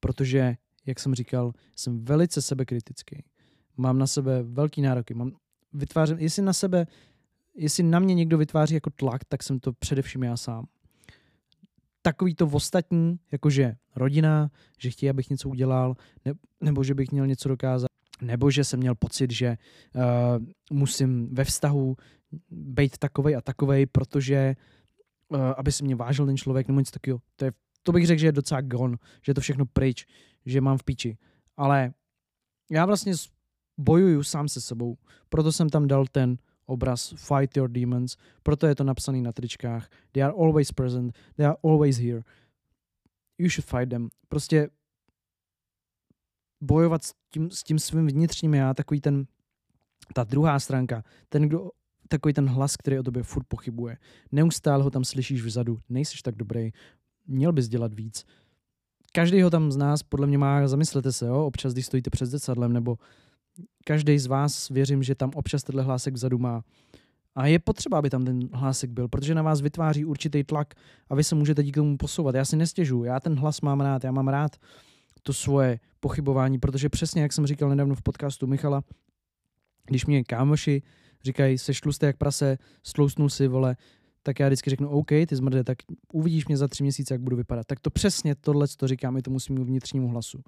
protože, 0.00 0.56
jak 0.86 1.00
jsem 1.00 1.14
říkal, 1.14 1.52
jsem 1.76 2.04
velice 2.04 2.42
sebekritický. 2.42 3.24
Mám 3.76 3.98
na 3.98 4.06
sebe 4.06 4.42
velký 4.42 4.82
nároky. 4.82 5.14
Mám, 5.14 5.32
vytvářím, 5.72 6.18
jestli 6.18 6.42
na 6.42 6.52
sebe, 6.52 6.86
jestli 7.54 7.82
na 7.82 7.98
mě 7.98 8.14
někdo 8.14 8.38
vytváří 8.38 8.74
jako 8.74 8.90
tlak, 8.90 9.24
tak 9.24 9.42
jsem 9.42 9.60
to 9.60 9.72
především 9.72 10.22
já 10.22 10.36
sám. 10.36 10.66
Takový 12.02 12.34
to 12.34 12.46
v 12.46 12.54
ostatní, 12.54 13.18
jakože 13.32 13.76
rodina, 13.96 14.50
že 14.78 14.90
chtějí, 14.90 15.10
abych 15.10 15.30
něco 15.30 15.48
udělal, 15.48 15.96
ne, 16.24 16.32
nebo 16.60 16.84
že 16.84 16.94
bych 16.94 17.12
měl 17.12 17.26
něco 17.26 17.48
dokázat, 17.48 17.88
nebo 18.22 18.50
že 18.50 18.64
jsem 18.64 18.80
měl 18.80 18.94
pocit, 18.94 19.30
že 19.30 19.58
uh, 19.94 20.02
musím 20.70 21.34
ve 21.34 21.44
vztahu 21.44 21.96
být 22.50 22.98
takovej 22.98 23.36
a 23.36 23.40
takovej, 23.40 23.86
protože 23.86 24.56
uh, 25.28 25.38
aby 25.56 25.72
se 25.72 25.84
mě 25.84 25.96
vážil 25.96 26.26
ten 26.26 26.36
člověk 26.36 26.68
nebo 26.68 26.80
něco 26.80 26.92
takového. 26.92 27.20
To, 27.36 27.44
je, 27.44 27.52
to 27.82 27.92
bych 27.92 28.06
řekl, 28.06 28.20
že 28.20 28.26
je 28.26 28.32
docela 28.32 28.60
gon, 28.60 28.96
že 29.22 29.30
je 29.30 29.34
to 29.34 29.40
všechno 29.40 29.66
pryč, 29.66 30.06
že 30.46 30.60
mám 30.60 30.78
v 30.78 30.84
piči. 30.84 31.18
Ale 31.56 31.92
já 32.70 32.86
vlastně 32.86 33.12
bojuju 33.78 34.22
sám 34.22 34.48
se 34.48 34.60
sebou. 34.60 34.96
Proto 35.28 35.52
jsem 35.52 35.68
tam 35.68 35.86
dal 35.86 36.06
ten 36.06 36.36
obraz 36.66 37.14
Fight 37.16 37.56
Your 37.56 37.70
Demons, 37.70 38.16
proto 38.42 38.66
je 38.66 38.74
to 38.74 38.84
napsaný 38.84 39.22
na 39.22 39.32
tričkách. 39.32 39.88
They 40.12 40.22
are 40.22 40.32
always 40.32 40.72
present, 40.72 41.14
they 41.36 41.46
are 41.46 41.56
always 41.64 41.98
here. 41.98 42.22
You 43.38 43.48
should 43.48 43.66
fight 43.66 43.90
them. 43.90 44.08
Prostě 44.28 44.68
bojovat 46.60 47.04
s 47.04 47.14
tím, 47.30 47.50
s 47.50 47.62
tím 47.62 47.78
svým 47.78 48.06
vnitřním 48.06 48.54
já, 48.54 48.74
takový 48.74 49.00
ten, 49.00 49.26
ta 50.14 50.24
druhá 50.24 50.60
stránka, 50.60 51.02
ten, 51.28 51.42
kdo 51.42 51.70
takový 52.08 52.34
ten 52.34 52.48
hlas, 52.48 52.76
který 52.76 52.98
o 52.98 53.02
tobě 53.02 53.22
furt 53.22 53.46
pochybuje. 53.48 53.98
Neustále 54.32 54.84
ho 54.84 54.90
tam 54.90 55.04
slyšíš 55.04 55.42
vzadu, 55.42 55.78
nejsiš 55.88 56.22
tak 56.22 56.36
dobrý, 56.36 56.70
měl 57.26 57.52
bys 57.52 57.68
dělat 57.68 57.94
víc. 57.94 58.24
Každý 59.12 59.42
ho 59.42 59.50
tam 59.50 59.72
z 59.72 59.76
nás 59.76 60.02
podle 60.02 60.26
mě 60.26 60.38
má, 60.38 60.68
zamyslete 60.68 61.12
se, 61.12 61.26
jo, 61.26 61.46
občas, 61.46 61.72
když 61.72 61.86
stojíte 61.86 62.10
před 62.10 62.26
zrcadlem, 62.26 62.72
nebo 62.72 62.98
každý 63.84 64.18
z 64.18 64.26
vás, 64.26 64.68
věřím, 64.68 65.02
že 65.02 65.14
tam 65.14 65.30
občas 65.34 65.62
tenhle 65.62 65.82
hlásek 65.82 66.14
vzadu 66.14 66.38
má. 66.38 66.64
A 67.34 67.46
je 67.46 67.58
potřeba, 67.58 67.98
aby 67.98 68.10
tam 68.10 68.24
ten 68.24 68.48
hlásek 68.52 68.90
byl, 68.90 69.08
protože 69.08 69.34
na 69.34 69.42
vás 69.42 69.60
vytváří 69.60 70.04
určitý 70.04 70.44
tlak 70.44 70.74
a 71.08 71.14
vy 71.14 71.24
se 71.24 71.34
můžete 71.34 71.62
díky 71.62 71.80
tomu 71.80 71.96
posouvat. 71.96 72.34
Já 72.34 72.44
si 72.44 72.56
nestěžu, 72.56 73.04
já 73.04 73.20
ten 73.20 73.38
hlas 73.38 73.60
mám 73.60 73.80
rád, 73.80 74.04
já 74.04 74.12
mám 74.12 74.28
rád 74.28 74.56
to 75.22 75.32
svoje 75.32 75.80
pochybování, 76.00 76.58
protože 76.58 76.88
přesně, 76.88 77.22
jak 77.22 77.32
jsem 77.32 77.46
říkal 77.46 77.68
nedávno 77.68 77.94
v 77.94 78.02
podcastu 78.02 78.46
Michala, 78.46 78.84
když 79.86 80.06
mě 80.06 80.24
kámoši 80.24 80.82
říkají, 81.24 81.58
seš 81.58 81.80
tlustý 81.80 82.06
jak 82.06 82.16
prase, 82.16 82.58
stlousnul 82.82 83.28
si, 83.28 83.48
vole, 83.48 83.76
tak 84.22 84.40
já 84.40 84.46
vždycky 84.48 84.70
řeknu, 84.70 84.88
OK, 84.88 85.08
ty 85.08 85.36
zmrde, 85.36 85.64
tak 85.64 85.78
uvidíš 86.12 86.46
mě 86.46 86.56
za 86.56 86.68
tři 86.68 86.82
měsíce, 86.82 87.14
jak 87.14 87.20
budu 87.20 87.36
vypadat. 87.36 87.66
Tak 87.66 87.80
to 87.80 87.90
přesně 87.90 88.34
tohle, 88.34 88.68
co 88.68 88.76
to 88.76 88.88
říkám, 88.88 89.16
i 89.16 89.22
tomu 89.22 89.40
svým 89.40 89.64
vnitřnímu 89.64 90.08
hlasu. 90.08 90.42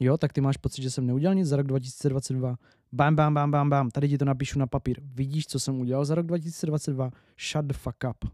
Jo, 0.00 0.18
tak 0.18 0.32
ty 0.32 0.40
máš 0.40 0.56
pocit, 0.56 0.82
že 0.82 0.90
jsem 0.90 1.06
neudělal 1.06 1.34
nic 1.34 1.48
za 1.48 1.56
rok 1.56 1.66
2022. 1.66 2.56
Bam, 2.92 3.16
bam, 3.16 3.34
bam, 3.34 3.50
bam, 3.50 3.70
bam. 3.70 3.90
Tady 3.90 4.08
ti 4.08 4.18
to 4.18 4.24
napíšu 4.24 4.58
na 4.58 4.66
papír. 4.66 5.00
Vidíš, 5.02 5.46
co 5.46 5.60
jsem 5.60 5.80
udělal 5.80 6.04
za 6.04 6.14
rok 6.14 6.26
2022? 6.26 7.10
Shut 7.38 7.64
the 7.64 7.74
fuck 7.74 7.96
up. 8.10 8.30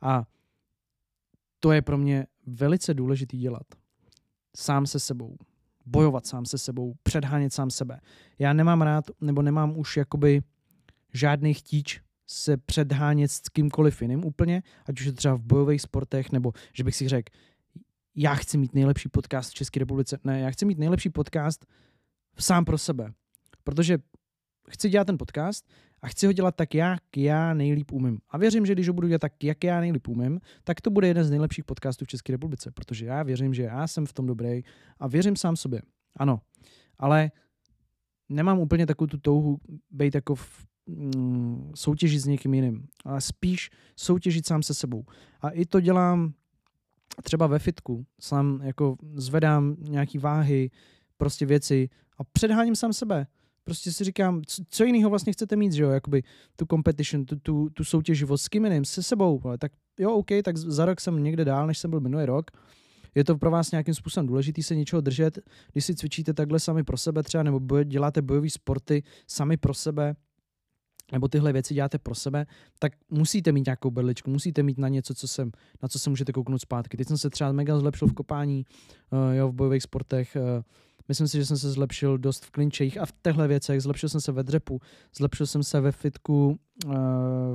A 0.00 0.24
to 1.60 1.72
je 1.72 1.82
pro 1.82 1.98
mě 1.98 2.26
velice 2.46 2.94
důležitý 2.94 3.38
dělat. 3.38 3.66
Sám 4.56 4.86
se 4.86 5.00
sebou. 5.00 5.36
Bojovat 5.86 6.26
sám 6.26 6.46
se 6.46 6.58
sebou. 6.58 6.94
Předhánět 7.02 7.52
sám 7.52 7.70
sebe. 7.70 8.00
Já 8.38 8.52
nemám 8.52 8.82
rád, 8.82 9.04
nebo 9.20 9.42
nemám 9.42 9.78
už 9.78 9.96
jakoby 9.96 10.42
žádný 11.12 11.54
chtíč 11.54 12.00
se 12.26 12.56
předhánět 12.56 13.30
s 13.30 13.48
kýmkoliv 13.48 14.02
jiným 14.02 14.24
úplně, 14.24 14.62
ať 14.86 15.00
už 15.00 15.06
je 15.06 15.12
třeba 15.12 15.34
v 15.34 15.40
bojových 15.40 15.82
sportech, 15.82 16.32
nebo 16.32 16.52
že 16.72 16.84
bych 16.84 16.96
si 16.96 17.08
řekl, 17.08 17.32
já 18.16 18.34
chci 18.34 18.58
mít 18.58 18.74
nejlepší 18.74 19.08
podcast 19.08 19.50
v 19.50 19.54
České 19.54 19.80
republice. 19.80 20.18
Ne, 20.24 20.40
já 20.40 20.50
chci 20.50 20.64
mít 20.64 20.78
nejlepší 20.78 21.10
podcast 21.10 21.66
sám 22.38 22.64
pro 22.64 22.78
sebe. 22.78 23.12
Protože 23.64 23.98
chci 24.70 24.88
dělat 24.88 25.04
ten 25.04 25.18
podcast 25.18 25.68
a 26.02 26.08
chci 26.08 26.26
ho 26.26 26.32
dělat 26.32 26.56
tak, 26.56 26.74
jak 26.74 27.16
já 27.16 27.54
nejlíp 27.54 27.92
umím. 27.92 28.18
A 28.28 28.38
věřím, 28.38 28.66
že 28.66 28.72
když 28.72 28.88
ho 28.88 28.94
budu 28.94 29.08
dělat 29.08 29.20
tak, 29.20 29.44
jak 29.44 29.64
já 29.64 29.80
nejlíp 29.80 30.08
umím, 30.08 30.40
tak 30.64 30.80
to 30.80 30.90
bude 30.90 31.08
jeden 31.08 31.24
z 31.24 31.30
nejlepších 31.30 31.64
podcastů 31.64 32.04
v 32.04 32.08
České 32.08 32.32
republice, 32.32 32.70
protože 32.70 33.06
já 33.06 33.22
věřím, 33.22 33.54
že 33.54 33.62
já 33.62 33.86
jsem 33.86 34.06
v 34.06 34.12
tom 34.12 34.26
dobrý 34.26 34.62
a 34.98 35.06
věřím 35.08 35.36
sám 35.36 35.56
sobě. 35.56 35.82
Ano, 36.16 36.40
ale 36.98 37.30
nemám 38.28 38.58
úplně 38.58 38.86
takovou 38.86 39.06
tu 39.06 39.18
touhu 39.18 39.58
být 39.90 40.14
jako 40.14 40.34
v 40.34 40.66
mm, 40.86 41.72
soutěžit 41.74 42.20
s 42.20 42.26
někým 42.26 42.54
jiným, 42.54 42.86
ale 43.04 43.20
spíš 43.20 43.70
soutěžit 43.96 44.46
sám 44.46 44.62
se 44.62 44.74
sebou. 44.74 45.04
A 45.40 45.50
i 45.50 45.66
to 45.66 45.80
dělám 45.80 46.32
třeba 47.22 47.46
ve 47.46 47.58
fitku. 47.58 48.06
Sám 48.20 48.60
jako 48.62 48.96
zvedám 49.14 49.76
nějaký 49.78 50.18
váhy, 50.18 50.70
prostě 51.16 51.46
věci 51.46 51.88
a 52.18 52.24
předháním 52.24 52.76
sám 52.76 52.92
sebe. 52.92 53.26
Prostě 53.64 53.92
si 53.92 54.04
říkám, 54.04 54.42
co 54.70 54.84
jiného 54.84 55.10
vlastně 55.10 55.32
chcete 55.32 55.56
mít, 55.56 55.72
že 55.72 55.82
jo, 55.82 55.90
jakoby 55.90 56.22
tu 56.56 56.66
competition, 56.70 57.24
tu, 57.24 57.36
tu, 57.36 57.68
tu 57.70 57.84
soutěživost 57.84 58.44
s 58.44 58.48
kým 58.48 58.64
jiným, 58.64 58.84
se 58.84 59.02
sebou, 59.02 59.40
ale 59.44 59.58
tak 59.58 59.72
jo, 59.98 60.12
OK, 60.12 60.28
tak 60.44 60.56
za 60.56 60.84
rok 60.84 61.00
jsem 61.00 61.22
někde 61.22 61.44
dál, 61.44 61.66
než 61.66 61.78
jsem 61.78 61.90
byl 61.90 62.00
minulý 62.00 62.24
rok. 62.24 62.50
je 63.14 63.24
to 63.24 63.36
pro 63.36 63.50
vás 63.50 63.70
nějakým 63.70 63.94
způsobem 63.94 64.26
důležitý 64.26 64.62
se 64.62 64.76
něčeho 64.76 65.00
držet, 65.00 65.38
když 65.72 65.84
si 65.84 65.94
cvičíte 65.94 66.34
takhle 66.34 66.60
sami 66.60 66.84
pro 66.84 66.96
sebe 66.96 67.22
třeba, 67.22 67.42
nebo 67.42 67.82
děláte 67.84 68.22
bojové 68.22 68.50
sporty 68.50 69.02
sami 69.26 69.56
pro 69.56 69.74
sebe, 69.74 70.14
nebo 71.12 71.28
tyhle 71.28 71.52
věci 71.52 71.74
děláte 71.74 71.98
pro 71.98 72.14
sebe, 72.14 72.46
tak 72.78 72.92
musíte 73.10 73.52
mít 73.52 73.66
nějakou 73.66 73.90
berličku, 73.90 74.30
musíte 74.30 74.62
mít 74.62 74.78
na 74.78 74.88
něco, 74.88 75.14
co 75.14 75.28
jsem, 75.28 75.50
na 75.82 75.88
co 75.88 75.98
se 75.98 76.10
můžete 76.10 76.32
kouknout 76.32 76.60
zpátky. 76.60 76.96
Teď 76.96 77.08
jsem 77.08 77.18
se 77.18 77.30
třeba 77.30 77.52
mega 77.52 77.78
zlepšil 77.78 78.08
v 78.08 78.12
kopání, 78.12 78.64
uh, 79.10 79.34
jo, 79.34 79.48
v 79.48 79.52
bojových 79.52 79.82
sportech, 79.82 80.36
uh, 80.36 80.62
Myslím 81.08 81.28
si, 81.28 81.38
že 81.38 81.46
jsem 81.46 81.58
se 81.58 81.70
zlepšil 81.70 82.18
dost 82.18 82.44
v 82.44 82.50
klinčích 82.50 82.98
a 82.98 83.06
v 83.06 83.12
těchto 83.22 83.48
věcech. 83.48 83.82
Zlepšil 83.82 84.08
jsem 84.08 84.20
se 84.20 84.32
ve 84.32 84.42
dřepu, 84.42 84.80
zlepšil 85.16 85.46
jsem 85.46 85.62
se 85.62 85.80
ve 85.80 85.92
fitku 85.92 86.58
uh, 86.86 86.92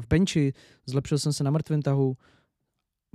v 0.02 0.08
benči, 0.10 0.54
zlepšil 0.86 1.18
jsem 1.20 1.34
se 1.34 1.44
na 1.44 1.52
mrtvém 1.52 1.82
tahu. 1.82 2.18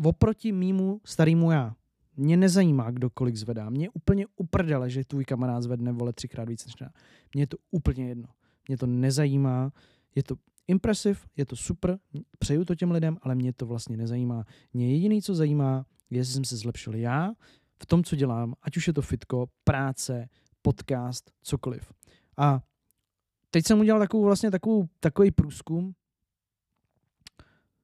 Oproti 0.05 0.53
mýmu 0.53 1.01
starýmu 1.05 1.51
já. 1.51 1.75
Mě 2.17 2.37
nezajímá, 2.37 2.91
kdo 2.91 3.11
kolik 3.11 3.37
zvedá. 3.37 3.71
Mě 3.71 3.91
úplně 3.91 4.27
uprdele, 4.37 4.91
že 4.91 5.05
tvůj 5.05 5.25
kamarád 5.25 5.63
zvedne 5.63 5.93
vole 5.93 6.13
třikrát 6.13 6.49
víc 6.49 6.67
než 6.67 6.75
já. 6.81 6.89
Mně 7.35 7.43
je 7.43 7.47
to 7.47 7.57
úplně 7.71 8.09
jedno. 8.09 8.29
Mě 8.69 8.77
to 8.77 8.87
nezajímá. 8.87 9.73
Je 10.17 10.23
to 10.23 10.35
impresiv, 10.69 11.27
je 11.37 11.47
to 11.47 11.57
super, 11.57 11.99
přeju 12.39 12.65
to 12.65 12.75
těm 12.75 12.91
lidem, 12.91 13.19
ale 13.23 13.35
mě 13.35 13.53
to 13.53 13.67
vlastně 13.67 13.97
nezajímá. 13.97 14.45
Mě 14.73 14.93
jediný, 14.93 15.23
co 15.23 15.35
zajímá, 15.35 15.87
je, 16.11 16.19
jestli 16.19 16.35
jsem 16.35 16.45
se 16.45 16.57
zlepšil 16.57 16.95
já, 16.95 17.33
v 17.83 17.87
tom, 17.87 18.05
co 18.05 18.17
dělám, 18.17 18.55
ať 18.63 18.77
už 18.77 18.87
je 18.87 18.93
to 18.93 19.03
fitko, 19.03 19.47
práce, 19.65 20.29
podcast, 20.63 21.31
cokoliv. 21.43 21.93
A 22.37 22.63
teď 23.51 23.67
jsem 23.67 23.81
udělal 23.81 24.01
takovou, 24.01 24.25
vlastně 24.25 24.51
takovou, 24.51 24.89
takový 25.01 25.31
průzkum, 25.31 25.95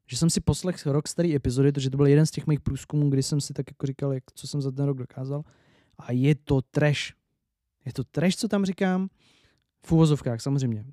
že 0.06 0.16
jsem 0.16 0.30
si 0.30 0.40
poslech 0.40 0.86
rok 0.86 1.08
starý 1.08 1.36
epizody, 1.36 1.72
protože 1.72 1.90
to 1.90 1.96
byl 1.96 2.06
jeden 2.06 2.26
z 2.26 2.30
těch 2.30 2.46
mých 2.46 2.60
průzkumů, 2.60 3.10
kdy 3.10 3.22
jsem 3.22 3.40
si 3.40 3.52
tak 3.52 3.70
jako 3.70 3.86
říkal, 3.86 4.12
jak, 4.12 4.24
co 4.34 4.46
jsem 4.46 4.62
za 4.62 4.70
ten 4.70 4.84
rok 4.84 4.98
dokázal. 4.98 5.42
A 5.98 6.12
je 6.12 6.34
to 6.34 6.62
trash. 6.62 7.12
Je 7.84 7.92
to 7.92 8.04
trash, 8.04 8.36
co 8.36 8.48
tam 8.48 8.64
říkám. 8.64 9.08
V 9.86 9.92
úvozovkách, 9.92 10.40
samozřejmě. 10.40 10.84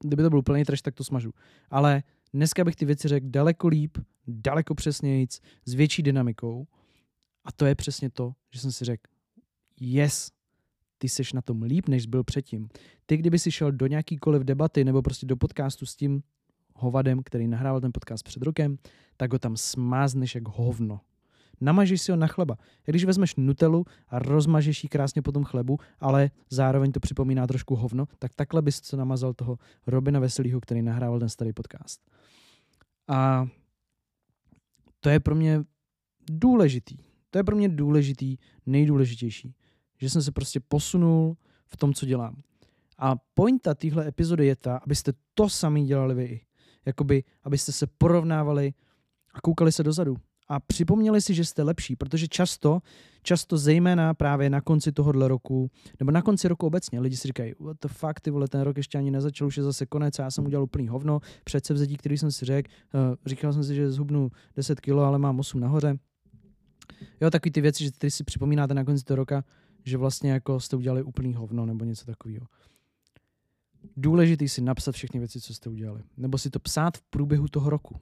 Kdyby 0.00 0.22
to 0.22 0.30
byl 0.30 0.38
úplný 0.38 0.64
trash, 0.64 0.82
tak 0.82 0.94
to 0.94 1.04
smažu. 1.04 1.32
Ale 1.70 2.02
dneska 2.34 2.64
bych 2.64 2.76
ty 2.76 2.84
věci 2.84 3.08
řekl 3.08 3.26
daleko 3.30 3.68
líp, 3.68 3.98
daleko 4.26 4.74
přesněji, 4.74 5.26
s 5.64 5.74
větší 5.74 6.02
dynamikou. 6.02 6.66
A 7.44 7.52
to 7.52 7.66
je 7.66 7.74
přesně 7.74 8.10
to, 8.10 8.32
že 8.50 8.60
jsem 8.60 8.72
si 8.72 8.84
řekl, 8.84 9.02
yes, 9.80 10.30
ty 10.98 11.08
seš 11.08 11.32
na 11.32 11.42
tom 11.42 11.62
líp, 11.62 11.88
než 11.88 12.06
byl 12.06 12.24
předtím. 12.24 12.68
Ty, 13.06 13.16
kdyby 13.16 13.38
si 13.38 13.52
šel 13.52 13.72
do 13.72 13.86
nějakýkoliv 13.86 14.42
debaty 14.42 14.84
nebo 14.84 15.02
prostě 15.02 15.26
do 15.26 15.36
podcastu 15.36 15.86
s 15.86 15.96
tím 15.96 16.22
hovadem, 16.74 17.22
který 17.24 17.48
nahrával 17.48 17.80
ten 17.80 17.92
podcast 17.94 18.24
před 18.24 18.42
rokem, 18.42 18.78
tak 19.16 19.32
ho 19.32 19.38
tam 19.38 19.56
smázneš 19.56 20.34
jak 20.34 20.48
hovno. 20.48 21.00
Namažeš 21.60 22.02
si 22.02 22.12
ho 22.12 22.16
na 22.16 22.26
chleba. 22.26 22.56
Když 22.84 23.04
vezmeš 23.04 23.36
nutelu 23.36 23.84
a 24.08 24.18
rozmažeš 24.18 24.84
ji 24.84 24.88
krásně 24.88 25.22
po 25.22 25.32
tom 25.32 25.44
chlebu, 25.44 25.78
ale 26.00 26.30
zároveň 26.50 26.92
to 26.92 27.00
připomíná 27.00 27.46
trošku 27.46 27.76
hovno, 27.76 28.06
tak 28.18 28.34
takhle 28.34 28.62
bys 28.62 28.80
co 28.80 28.96
namazal 28.96 29.34
toho 29.34 29.58
Robina 29.86 30.20
Veselýho, 30.20 30.60
který 30.60 30.82
nahrával 30.82 31.18
ten 31.18 31.28
starý 31.28 31.52
podcast. 31.52 32.00
A 33.08 33.46
to 35.00 35.08
je 35.08 35.20
pro 35.20 35.34
mě 35.34 35.64
důležitý. 36.30 36.96
To 37.30 37.38
je 37.38 37.44
pro 37.44 37.56
mě 37.56 37.68
důležitý, 37.68 38.36
nejdůležitější. 38.66 39.54
Že 39.98 40.10
jsem 40.10 40.22
se 40.22 40.32
prostě 40.32 40.60
posunul 40.60 41.36
v 41.66 41.76
tom, 41.76 41.94
co 41.94 42.06
dělám. 42.06 42.42
A 42.98 43.16
pointa 43.34 43.74
téhle 43.74 44.08
epizody 44.08 44.46
je 44.46 44.56
ta, 44.56 44.76
abyste 44.76 45.12
to 45.34 45.48
sami 45.48 45.84
dělali 45.84 46.14
vy. 46.14 46.40
Jakoby, 46.86 47.24
abyste 47.44 47.72
se 47.72 47.86
porovnávali 47.86 48.74
a 49.34 49.40
koukali 49.40 49.72
se 49.72 49.82
dozadu. 49.82 50.16
A 50.48 50.60
připomněli 50.60 51.20
si, 51.20 51.34
že 51.34 51.44
jste 51.44 51.62
lepší, 51.62 51.96
protože 51.96 52.28
často, 52.28 52.78
často 53.22 53.58
zejména 53.58 54.14
právě 54.14 54.50
na 54.50 54.60
konci 54.60 54.92
tohohle 54.92 55.28
roku, 55.28 55.70
nebo 56.00 56.10
na 56.12 56.22
konci 56.22 56.48
roku 56.48 56.66
obecně, 56.66 57.00
lidi 57.00 57.16
si 57.16 57.28
říkají, 57.28 57.54
what 57.60 57.76
the 57.82 57.88
fuck, 57.88 58.20
ty 58.20 58.30
vole, 58.30 58.48
ten 58.48 58.60
rok 58.60 58.76
ještě 58.76 58.98
ani 58.98 59.10
nezačal, 59.10 59.48
už 59.48 59.56
je 59.56 59.62
zase 59.62 59.86
konec, 59.86 60.18
já 60.18 60.30
jsem 60.30 60.46
udělal 60.46 60.64
úplný 60.64 60.88
hovno, 60.88 61.20
předsevzetí, 61.44 61.96
který 61.96 62.18
jsem 62.18 62.32
si 62.32 62.44
řekl, 62.44 62.70
uh, 62.94 63.00
říkal 63.26 63.52
jsem 63.52 63.64
si, 63.64 63.74
že 63.74 63.90
zhubnu 63.90 64.30
10 64.56 64.80
kilo, 64.80 65.02
ale 65.02 65.18
mám 65.18 65.38
8 65.40 65.60
nahoře, 65.60 65.98
Jo, 67.20 67.30
takový 67.30 67.52
ty 67.52 67.60
věci, 67.60 67.84
že 67.84 67.90
ty 67.92 68.10
si 68.10 68.24
připomínáte 68.24 68.74
na 68.74 68.84
konci 68.84 69.04
toho 69.04 69.16
roka, 69.16 69.44
že 69.84 69.96
vlastně 69.96 70.30
jako 70.30 70.60
jste 70.60 70.76
udělali 70.76 71.02
úplný 71.02 71.34
hovno 71.34 71.66
nebo 71.66 71.84
něco 71.84 72.04
takového. 72.06 72.46
Důležitý 73.96 74.48
si 74.48 74.60
napsat 74.60 74.92
všechny 74.92 75.20
věci, 75.20 75.40
co 75.40 75.54
jste 75.54 75.70
udělali. 75.70 76.02
Nebo 76.16 76.38
si 76.38 76.50
to 76.50 76.58
psát 76.58 76.98
v 76.98 77.02
průběhu 77.02 77.48
toho 77.48 77.70
roku. 77.70 77.96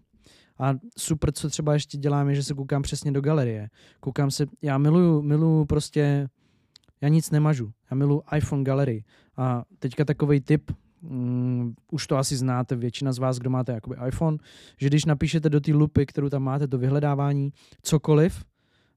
A 0.59 0.75
super, 0.99 1.33
co 1.33 1.50
třeba 1.50 1.73
ještě 1.73 1.99
dělám, 1.99 2.28
je, 2.28 2.35
že 2.35 2.43
se 2.43 2.54
koukám 2.54 2.83
přesně 2.83 3.12
do 3.12 3.21
galerie. 3.21 3.69
Koukám 4.00 4.31
se, 4.31 4.47
já 4.62 4.78
miluju, 4.78 5.23
miluju 5.23 5.64
prostě, 5.64 6.28
já 7.00 7.09
nic 7.09 7.31
nemažu. 7.31 7.73
Já 7.90 7.95
miluju 7.95 8.23
iPhone 8.37 8.64
galerii. 8.64 9.04
A 9.37 9.64
teďka 9.78 10.04
takový 10.04 10.40
tip, 10.40 10.71
um, 11.00 11.75
už 11.93 12.07
to 12.07 12.16
asi 12.16 12.37
znáte, 12.37 12.76
většina 12.76 13.12
z 13.12 13.19
vás, 13.19 13.38
kdo 13.38 13.50
máte 13.50 13.73
jakoby 13.73 13.97
iPhone, 14.09 14.38
že 14.78 14.87
když 14.87 15.04
napíšete 15.04 15.50
do 15.50 15.61
té 15.61 15.73
lupy, 15.73 16.07
kterou 16.07 16.28
tam 16.28 16.43
máte, 16.43 16.66
do 16.66 16.78
vyhledávání, 16.78 17.52
cokoliv, 17.83 18.45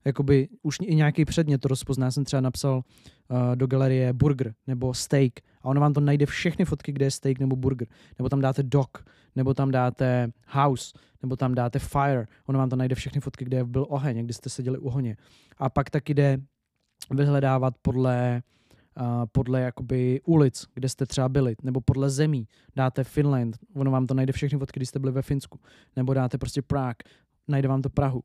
jakoby 0.05 0.47
už 0.61 0.77
i 0.81 0.95
nějaký 0.95 1.25
předmět 1.25 1.57
to 1.57 1.67
rozpozná. 1.67 2.11
Jsem 2.11 2.25
třeba 2.25 2.41
napsal 2.41 2.75
uh, 2.77 3.55
do 3.55 3.67
galerie 3.67 4.13
burger 4.13 4.53
nebo 4.67 4.93
steak 4.93 5.31
a 5.61 5.65
ono 5.65 5.81
vám 5.81 5.93
to 5.93 5.99
najde 5.99 6.25
všechny 6.25 6.65
fotky, 6.65 6.91
kde 6.91 7.05
je 7.05 7.11
steak 7.11 7.39
nebo 7.39 7.55
burger. 7.55 7.87
Nebo 8.19 8.29
tam 8.29 8.41
dáte 8.41 8.63
dog, 8.63 9.05
nebo 9.37 9.53
tam 9.53 9.71
dáte 9.71 10.31
house, 10.47 10.97
nebo 11.21 11.35
tam 11.35 11.55
dáte 11.55 11.79
fire. 11.79 12.25
Ono 12.45 12.59
vám 12.59 12.69
to 12.69 12.75
najde 12.75 12.95
všechny 12.95 13.21
fotky, 13.21 13.45
kde 13.45 13.63
byl 13.63 13.85
oheň, 13.89 14.25
kdy 14.25 14.33
jste 14.33 14.49
seděli 14.49 14.77
u 14.77 14.89
honě. 14.89 15.17
A 15.57 15.69
pak 15.69 15.89
taky 15.89 16.13
jde 16.13 16.37
vyhledávat 17.11 17.73
podle 17.81 18.41
Uh, 19.01 19.25
podle 19.31 19.61
jakoby 19.61 20.21
ulic, 20.25 20.65
kde 20.73 20.89
jste 20.89 21.05
třeba 21.05 21.29
byli, 21.29 21.55
nebo 21.63 21.81
podle 21.81 22.09
zemí. 22.09 22.47
Dáte 22.75 23.03
Finland, 23.03 23.57
ono 23.75 23.91
vám 23.91 24.07
to 24.07 24.13
najde 24.13 24.33
všechny 24.33 24.59
fotky, 24.59 24.79
když 24.79 24.89
jste 24.89 24.99
byli 24.99 25.11
ve 25.11 25.21
Finsku. 25.21 25.59
Nebo 25.95 26.13
dáte 26.13 26.37
prostě 26.37 26.61
Prague, 26.61 26.95
najde 27.47 27.67
vám 27.67 27.81
to 27.81 27.89
Prahu. 27.89 28.23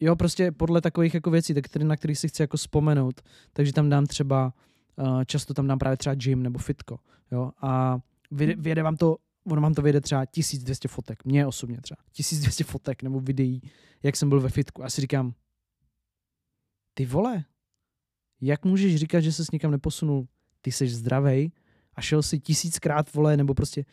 Jo, 0.00 0.16
prostě 0.16 0.52
podle 0.52 0.80
takových 0.80 1.14
jako 1.14 1.30
věcí, 1.30 1.54
tak 1.54 1.64
který, 1.64 1.84
na 1.84 1.96
kterých 1.96 2.18
si 2.18 2.28
chci 2.28 2.42
jako 2.42 2.56
vzpomenout, 2.56 3.20
takže 3.52 3.72
tam 3.72 3.88
dám 3.88 4.06
třeba, 4.06 4.52
uh, 4.96 5.24
často 5.24 5.54
tam 5.54 5.66
dám 5.66 5.78
právě 5.78 5.96
třeba 5.96 6.14
gym 6.14 6.42
nebo 6.42 6.58
fitko, 6.58 6.98
jo, 7.32 7.50
a 7.60 7.92
hmm. 8.32 8.52
vyjede 8.58 8.82
vám 8.82 8.96
to, 8.96 9.16
ono 9.46 9.62
vám 9.62 9.74
to 9.74 9.82
vyjede 9.82 10.00
třeba 10.00 10.26
1200 10.26 10.88
fotek, 10.88 11.24
mně 11.24 11.46
osobně 11.46 11.80
třeba, 11.80 11.98
1200 12.12 12.64
fotek 12.64 13.02
nebo 13.02 13.20
videí, 13.20 13.62
jak 14.02 14.16
jsem 14.16 14.28
byl 14.28 14.40
ve 14.40 14.48
fitku 14.48 14.84
a 14.84 14.90
si 14.90 15.00
říkám, 15.00 15.34
ty 16.94 17.06
vole, 17.06 17.44
jak 18.40 18.64
můžeš 18.64 18.96
říkat, 18.96 19.20
že 19.20 19.32
ses 19.32 19.50
nikam 19.50 19.70
neposunul, 19.70 20.28
ty 20.60 20.72
jsi 20.72 20.88
zdravej 20.88 21.50
a 21.94 22.00
šel 22.00 22.22
si 22.22 22.38
tisíckrát, 22.38 23.14
vole, 23.14 23.36
nebo 23.36 23.54
prostě 23.54 23.84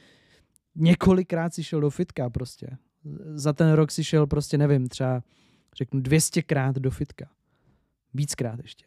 několikrát 0.76 1.54
si 1.54 1.64
šel 1.64 1.82
do 1.82 1.90
fitka 1.90 2.30
prostě. 2.30 2.78
Za 3.34 3.54
ten 3.54 3.72
rok 3.72 3.92
si 3.92 4.04
šel 4.04 4.28
prostě, 4.28 4.58
nevím, 4.58 4.88
třeba 4.88 5.24
řeknu 5.78 6.00
200krát 6.00 6.74
do 6.74 6.92
fitka. 6.92 7.30
Víckrát 8.14 8.60
ještě. 8.60 8.86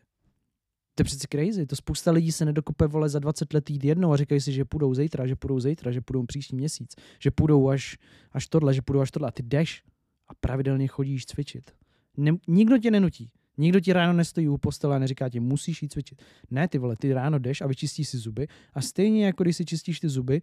To 0.97 1.01
je 1.01 1.05
přeci 1.05 1.27
crazy. 1.33 1.67
To 1.67 1.77
spousta 1.77 2.11
lidí 2.11 2.33
se 2.33 2.45
nedokope 2.45 2.87
vole 2.87 3.09
za 3.09 3.19
20 3.19 3.55
let 3.55 3.71
jít 3.71 3.85
jednou 3.85 4.13
a 4.13 4.17
říkají 4.17 4.41
si, 4.41 4.53
že 4.53 4.65
půjdou 4.65 4.95
zítra, 4.95 5.27
že 5.27 5.37
půjdou 5.37 5.61
zítra, 5.61 5.93
že 5.93 6.01
půjdou 6.01 6.27
příští 6.27 6.57
měsíc, 6.57 6.95
že 7.21 7.31
půjdou 7.31 7.69
až, 7.69 7.99
až 8.33 8.47
tohle, 8.47 8.75
že 8.75 8.83
půjdou 8.83 9.01
až 9.01 9.11
tohle. 9.11 9.29
A 9.29 9.33
ty 9.33 9.43
jdeš 9.43 9.83
a 10.29 10.35
pravidelně 10.35 10.87
chodíš 10.87 11.27
cvičit. 11.27 11.71
Ne, 12.17 12.33
nikdo 12.49 12.79
tě 12.79 12.91
nenutí. 12.91 13.31
Nikdo 13.59 13.81
ti 13.81 13.93
ráno 13.93 14.13
nestojí 14.13 14.49
u 14.49 14.59
postele 14.59 14.97
a 14.97 14.99
neříká 14.99 15.29
ti, 15.29 15.41
musíš 15.41 15.83
jít 15.83 15.93
cvičit. 15.93 16.23
Ne, 16.51 16.69
ty 16.69 16.79
vole, 16.79 16.97
ty 16.97 17.13
ráno 17.13 17.39
jdeš 17.39 17.61
a 17.61 17.67
vyčistíš 17.67 18.09
si 18.09 18.19
zuby 18.19 18.49
a 18.73 18.81
stejně 18.81 19.27
jako 19.27 19.43
když 19.43 19.57
si 19.57 19.65
čistíš 19.65 20.01
ty 20.01 20.09
zuby, 20.09 20.43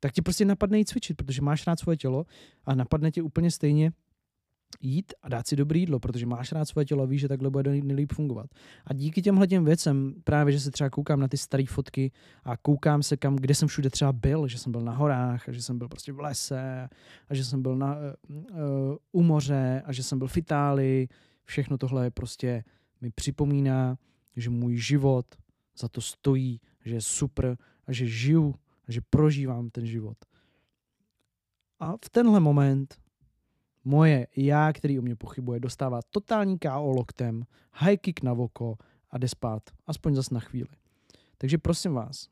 tak 0.00 0.12
ti 0.12 0.22
prostě 0.22 0.44
napadne 0.44 0.78
jít 0.78 0.88
cvičit, 0.88 1.16
protože 1.16 1.42
máš 1.42 1.66
rád 1.66 1.80
svoje 1.80 1.96
tělo 1.96 2.26
a 2.64 2.74
napadne 2.74 3.10
tě 3.10 3.22
úplně 3.22 3.50
stejně 3.50 3.92
jít 4.80 5.12
a 5.22 5.28
dát 5.28 5.46
si 5.46 5.56
dobré 5.56 5.78
jídlo, 5.78 6.00
protože 6.00 6.26
máš 6.26 6.52
rád 6.52 6.64
svoje 6.64 6.84
tělo, 6.84 7.06
víš, 7.06 7.20
že 7.20 7.28
takhle 7.28 7.50
bude 7.50 7.70
nejlíp 7.70 8.12
fungovat. 8.12 8.46
A 8.86 8.94
díky 8.94 9.22
těmhle 9.22 9.46
těm 9.46 9.64
věcem, 9.64 10.14
právě, 10.24 10.52
že 10.52 10.60
se 10.60 10.70
třeba 10.70 10.90
koukám 10.90 11.20
na 11.20 11.28
ty 11.28 11.36
staré 11.36 11.64
fotky 11.66 12.12
a 12.44 12.56
koukám 12.56 13.02
se 13.02 13.16
kam, 13.16 13.36
kde 13.36 13.54
jsem 13.54 13.68
všude 13.68 13.90
třeba 13.90 14.12
byl, 14.12 14.48
že 14.48 14.58
jsem 14.58 14.72
byl 14.72 14.80
na 14.80 14.92
horách, 14.92 15.48
a 15.48 15.52
že 15.52 15.62
jsem 15.62 15.78
byl 15.78 15.88
prostě 15.88 16.12
v 16.12 16.20
lese, 16.20 16.88
a 17.28 17.34
že 17.34 17.44
jsem 17.44 17.62
byl 17.62 17.76
na, 17.76 17.96
uh, 17.96 18.36
uh, 18.36 18.42
u 19.12 19.22
moře, 19.22 19.82
a 19.84 19.92
že 19.92 20.02
jsem 20.02 20.18
byl 20.18 20.28
v 20.28 20.36
Itálii, 20.36 21.08
všechno 21.44 21.78
tohle 21.78 22.10
prostě 22.10 22.64
mi 23.00 23.10
připomíná, 23.10 23.98
že 24.36 24.50
můj 24.50 24.76
život 24.76 25.26
za 25.78 25.88
to 25.88 26.00
stojí, 26.00 26.60
že 26.84 26.94
je 26.94 27.00
super 27.00 27.56
a 27.86 27.92
že 27.92 28.06
žiju 28.06 28.54
a 28.88 28.92
že 28.92 29.00
prožívám 29.10 29.70
ten 29.70 29.86
život. 29.86 30.16
A 31.78 31.92
v 32.04 32.10
tenhle 32.10 32.40
moment 32.40 32.98
moje 33.84 34.26
já, 34.36 34.72
který 34.72 34.98
o 34.98 35.02
mě 35.02 35.16
pochybuje, 35.16 35.60
dostává 35.60 36.00
totální 36.10 36.58
KO 36.58 36.92
loktem, 36.92 37.46
high 37.72 37.96
kick 37.96 38.22
na 38.22 38.32
voko 38.32 38.76
a 39.10 39.18
jde 39.18 39.28
spát, 39.28 39.62
aspoň 39.86 40.14
zas 40.14 40.30
na 40.30 40.40
chvíli. 40.40 40.68
Takže 41.38 41.58
prosím 41.58 41.94
vás, 41.94 42.28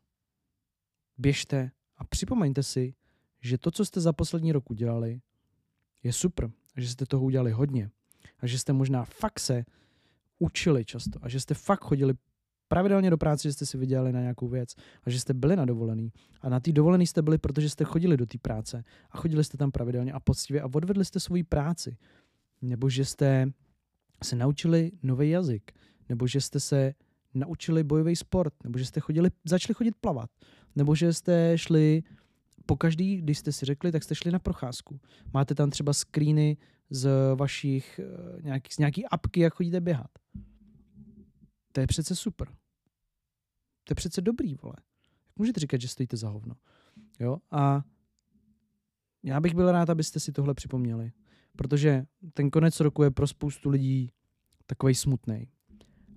běžte 1.18 1.70
a 1.96 2.04
připomeňte 2.04 2.62
si, 2.62 2.94
že 3.40 3.58
to, 3.58 3.70
co 3.70 3.84
jste 3.84 4.00
za 4.00 4.12
poslední 4.12 4.52
rok 4.52 4.70
udělali, 4.70 5.20
je 6.02 6.12
super 6.12 6.50
že 6.80 6.88
jste 6.88 7.06
toho 7.06 7.24
udělali 7.24 7.50
hodně 7.50 7.90
a 8.38 8.46
že 8.46 8.58
jste 8.58 8.72
možná 8.72 9.04
fakt 9.04 9.40
se 9.40 9.64
učili 10.38 10.84
často 10.84 11.18
a 11.22 11.28
že 11.28 11.40
jste 11.40 11.54
fakt 11.54 11.84
chodili 11.84 12.14
pravidelně 12.68 13.10
do 13.10 13.18
práce, 13.18 13.48
že 13.48 13.52
jste 13.52 13.66
si 13.66 13.78
vydělali 13.78 14.12
na 14.12 14.20
nějakou 14.20 14.48
věc 14.48 14.74
a 15.04 15.10
že 15.10 15.20
jste 15.20 15.34
byli 15.34 15.56
na 15.56 15.64
dovolený. 15.64 16.12
A 16.40 16.48
na 16.48 16.60
té 16.60 16.72
dovolený 16.72 17.06
jste 17.06 17.22
byli, 17.22 17.38
protože 17.38 17.70
jste 17.70 17.84
chodili 17.84 18.16
do 18.16 18.26
té 18.26 18.38
práce 18.38 18.84
a 19.10 19.18
chodili 19.18 19.44
jste 19.44 19.56
tam 19.56 19.70
pravidelně 19.70 20.12
a 20.12 20.20
poctivě 20.20 20.62
a 20.62 20.68
odvedli 20.74 21.04
jste 21.04 21.20
svoji 21.20 21.44
práci. 21.44 21.96
Nebo 22.62 22.90
že 22.90 23.04
jste 23.04 23.46
se 24.22 24.36
naučili 24.36 24.90
nový 25.02 25.30
jazyk, 25.30 25.72
nebo 26.08 26.26
že 26.26 26.40
jste 26.40 26.60
se 26.60 26.94
naučili 27.34 27.84
bojový 27.84 28.16
sport, 28.16 28.54
nebo 28.64 28.78
že 28.78 28.86
jste 28.86 29.00
chodili, 29.00 29.30
začali 29.44 29.74
chodit 29.74 29.94
plavat, 30.00 30.30
nebo 30.76 30.94
že 30.94 31.12
jste 31.12 31.58
šli 31.58 32.02
po 32.66 32.76
každý, 32.76 33.16
když 33.16 33.38
jste 33.38 33.52
si 33.52 33.66
řekli, 33.66 33.92
tak 33.92 34.02
jste 34.02 34.14
šli 34.14 34.30
na 34.30 34.38
procházku. 34.38 35.00
Máte 35.34 35.54
tam 35.54 35.70
třeba 35.70 35.92
screeny 35.92 36.56
z 36.90 37.10
vašich 37.34 38.00
eh, 38.02 38.42
nějaký, 38.42 38.72
z 38.72 38.78
nějaký 38.78 39.06
apky, 39.06 39.40
jak 39.40 39.54
chodíte 39.54 39.80
běhat. 39.80 40.10
To 41.72 41.80
je 41.80 41.86
přece 41.86 42.16
super. 42.16 42.48
To 43.84 43.92
je 43.92 43.94
přece 43.94 44.20
dobrý, 44.20 44.54
vole. 44.54 44.74
Jak 45.28 45.36
můžete 45.36 45.60
říkat, 45.60 45.80
že 45.80 45.88
stojíte 45.88 46.16
za 46.16 46.28
hovno? 46.28 46.54
Jo? 47.20 47.38
A 47.50 47.82
já 49.22 49.40
bych 49.40 49.54
byl 49.54 49.72
rád, 49.72 49.90
abyste 49.90 50.20
si 50.20 50.32
tohle 50.32 50.54
připomněli. 50.54 51.12
Protože 51.56 52.06
ten 52.34 52.50
konec 52.50 52.80
roku 52.80 53.02
je 53.02 53.10
pro 53.10 53.26
spoustu 53.26 53.70
lidí 53.70 54.12
takový 54.66 54.94
smutný. 54.94 55.48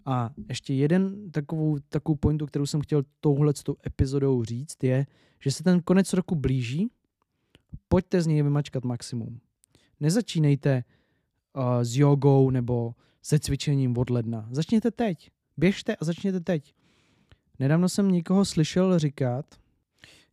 A 0.05 0.29
ještě 0.49 0.73
jeden 0.73 1.31
takovou, 1.31 1.79
takovou 1.79 2.15
pointu, 2.15 2.45
kterou 2.45 2.65
jsem 2.65 2.81
chtěl 2.81 3.03
touhle 3.19 3.53
epizodou 3.87 4.43
říct, 4.43 4.83
je, 4.83 5.05
že 5.43 5.51
se 5.51 5.63
ten 5.63 5.81
konec 5.81 6.13
roku 6.13 6.35
blíží, 6.35 6.91
pojďte 7.87 8.21
z 8.21 8.27
něj 8.27 8.43
vymačkat 8.43 8.83
maximum. 8.83 9.39
Nezačínejte 9.99 10.83
uh, 11.55 11.63
s 11.83 11.97
jogou 11.97 12.49
nebo 12.49 12.95
se 13.21 13.39
cvičením 13.39 13.97
od 13.97 14.09
ledna. 14.09 14.47
Začněte 14.51 14.91
teď. 14.91 15.31
Běžte 15.57 15.95
a 15.95 16.05
začněte 16.05 16.39
teď. 16.39 16.73
Nedávno 17.59 17.89
jsem 17.89 18.11
někoho 18.11 18.45
slyšel 18.45 18.99
říkat, 18.99 19.45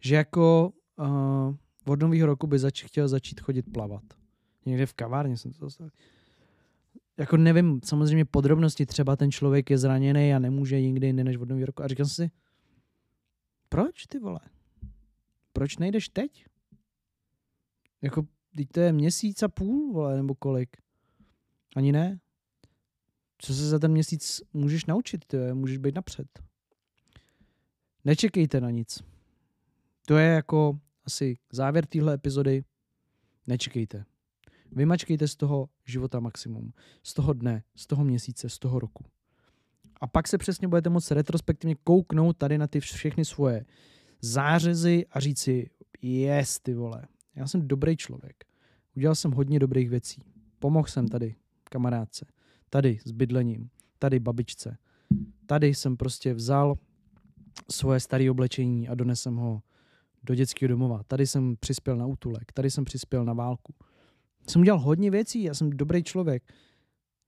že 0.01 0.15
jako 0.15 0.73
uh, 0.99 1.55
od 1.87 2.01
nového 2.01 2.27
roku 2.27 2.47
by 2.47 2.59
zač- 2.59 2.85
chtěl 2.85 3.09
začít 3.09 3.41
chodit 3.41 3.73
plavat. 3.73 4.03
Někde 4.67 4.87
v 4.87 4.95
kavárně 4.95 5.37
jsem 5.37 5.53
to 5.53 5.65
dostal. 5.65 5.89
Jako 7.17 7.37
nevím 7.37 7.81
samozřejmě 7.85 8.25
podrobnosti, 8.25 8.87
třeba 8.87 9.17
ten 9.17 9.31
člověk 9.31 9.71
je 9.71 9.79
zraněný 9.79 10.35
a 10.35 10.39
nemůže 10.39 10.81
nikdy 10.81 11.07
jinde 11.07 11.25
než 11.25 11.37
od 11.37 11.49
nového 11.49 11.67
roku. 11.67 11.83
A 11.83 11.89
jsem 11.89 12.07
si, 12.07 12.31
proč 13.69 14.07
ty 14.07 14.19
vole? 14.19 14.41
Proč 15.53 15.79
nejdeš 15.79 16.09
teď? 16.09 16.47
Jako, 18.03 18.27
teď 18.57 18.69
to 18.69 18.81
je 18.81 18.93
měsíc 18.93 19.43
a 19.43 19.49
půl, 19.49 19.93
vole, 19.93 20.17
nebo 20.17 20.35
kolik? 20.35 20.77
Ani 21.77 21.93
ne? 21.93 22.21
Co 23.38 23.54
se 23.54 23.68
za 23.68 23.78
ten 23.78 23.92
měsíc 23.92 24.42
můžeš 24.52 24.85
naučit? 24.85 25.25
Ty, 25.25 25.37
můžeš 25.52 25.78
být 25.78 25.95
napřed. 25.95 26.26
Nečekejte 28.04 28.61
na 28.61 28.71
nic. 28.71 29.02
To 30.07 30.16
je 30.16 30.28
jako 30.28 30.78
asi 31.04 31.38
závěr 31.52 31.87
téhle 31.87 32.14
epizody. 32.14 32.64
Nečekejte. 33.47 34.04
Vymačkejte 34.73 35.28
z 35.28 35.37
toho 35.37 35.68
života 35.85 36.21
maximum. 36.21 36.73
Z 37.02 37.14
toho 37.14 37.33
dne, 37.33 37.62
z 37.76 37.87
toho 37.87 38.04
měsíce, 38.04 38.49
z 38.49 38.59
toho 38.59 38.78
roku. 38.78 39.04
A 40.00 40.07
pak 40.07 40.28
se 40.28 40.38
přesně 40.38 40.68
budete 40.68 40.90
moct 40.90 41.11
retrospektivně 41.11 41.75
kouknout 41.85 42.37
tady 42.37 42.59
na 42.59 42.66
ty 42.66 42.80
všechny 42.80 43.25
svoje 43.25 43.64
zářezy 44.21 45.07
a 45.11 45.21
říct 45.21 45.38
si, 45.38 45.71
jest 46.02 46.62
ty 46.62 46.75
vole, 46.75 47.02
já 47.35 47.47
jsem 47.47 47.68
dobrý 47.68 47.97
člověk. 47.97 48.45
Udělal 48.97 49.14
jsem 49.14 49.30
hodně 49.30 49.59
dobrých 49.59 49.90
věcí. 49.90 50.23
Pomohl 50.59 50.88
jsem 50.88 51.09
tady 51.09 51.35
kamarádce, 51.64 52.26
tady 52.71 52.99
s 53.05 53.13
bydlením, 53.13 53.71
tady 53.99 54.19
babičce. 54.19 54.79
Tady 55.47 55.67
jsem 55.67 55.97
prostě 55.97 56.35
vzal 56.35 56.79
svoje 57.71 58.01
staré 58.01 58.31
oblečení 58.31 58.89
a 58.89 58.95
donesem 58.95 59.37
ho 59.37 59.63
do 60.23 60.35
dětského 60.35 60.69
domova. 60.69 61.03
Tady 61.03 61.27
jsem 61.27 61.57
přispěl 61.61 61.97
na 61.97 62.07
útulek, 62.07 62.53
tady 62.53 62.71
jsem 62.71 62.85
přispěl 62.85 63.25
na 63.25 63.33
válku. 63.33 63.75
Jsem 64.49 64.61
udělal 64.61 64.81
hodně 64.81 65.11
věcí, 65.11 65.43
já 65.43 65.54
jsem 65.54 65.71
dobrý 65.71 66.02
člověk. 66.02 66.52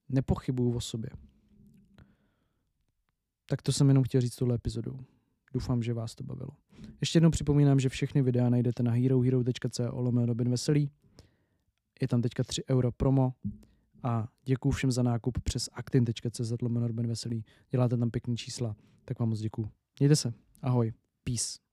Nepochybuju 0.08 0.72
o 0.72 0.80
sobě. 0.80 1.10
Tak 3.46 3.62
to 3.62 3.72
jsem 3.72 3.88
jenom 3.88 4.04
chtěl 4.04 4.20
říct 4.20 4.36
tuhle 4.36 4.54
epizodou. 4.54 4.98
Doufám, 5.52 5.82
že 5.82 5.94
vás 5.94 6.14
to 6.14 6.24
bavilo. 6.24 6.50
Ještě 7.00 7.16
jednou 7.16 7.30
připomínám, 7.30 7.80
že 7.80 7.88
všechny 7.88 8.22
videa 8.22 8.50
najdete 8.50 8.82
na 8.82 8.90
herohero.co 8.90 9.90
lomeno 9.92 10.26
Robin 10.26 10.50
Veselý. 10.50 10.90
Je 12.00 12.08
tam 12.08 12.22
teďka 12.22 12.44
3 12.44 12.62
euro 12.70 12.92
promo 12.92 13.34
a 14.02 14.28
děkuji 14.44 14.70
všem 14.70 14.92
za 14.92 15.02
nákup 15.02 15.38
přes 15.42 15.68
actin.cz 15.72 16.52
Veselý. 17.06 17.44
Děláte 17.70 17.96
tam 17.96 18.10
pěkný 18.10 18.36
čísla, 18.36 18.76
tak 19.04 19.18
vám 19.18 19.28
moc 19.28 19.40
děkuji. 19.40 19.70
Mějte 20.00 20.16
se. 20.16 20.32
Ahoj. 20.62 20.92
Peace. 21.24 21.69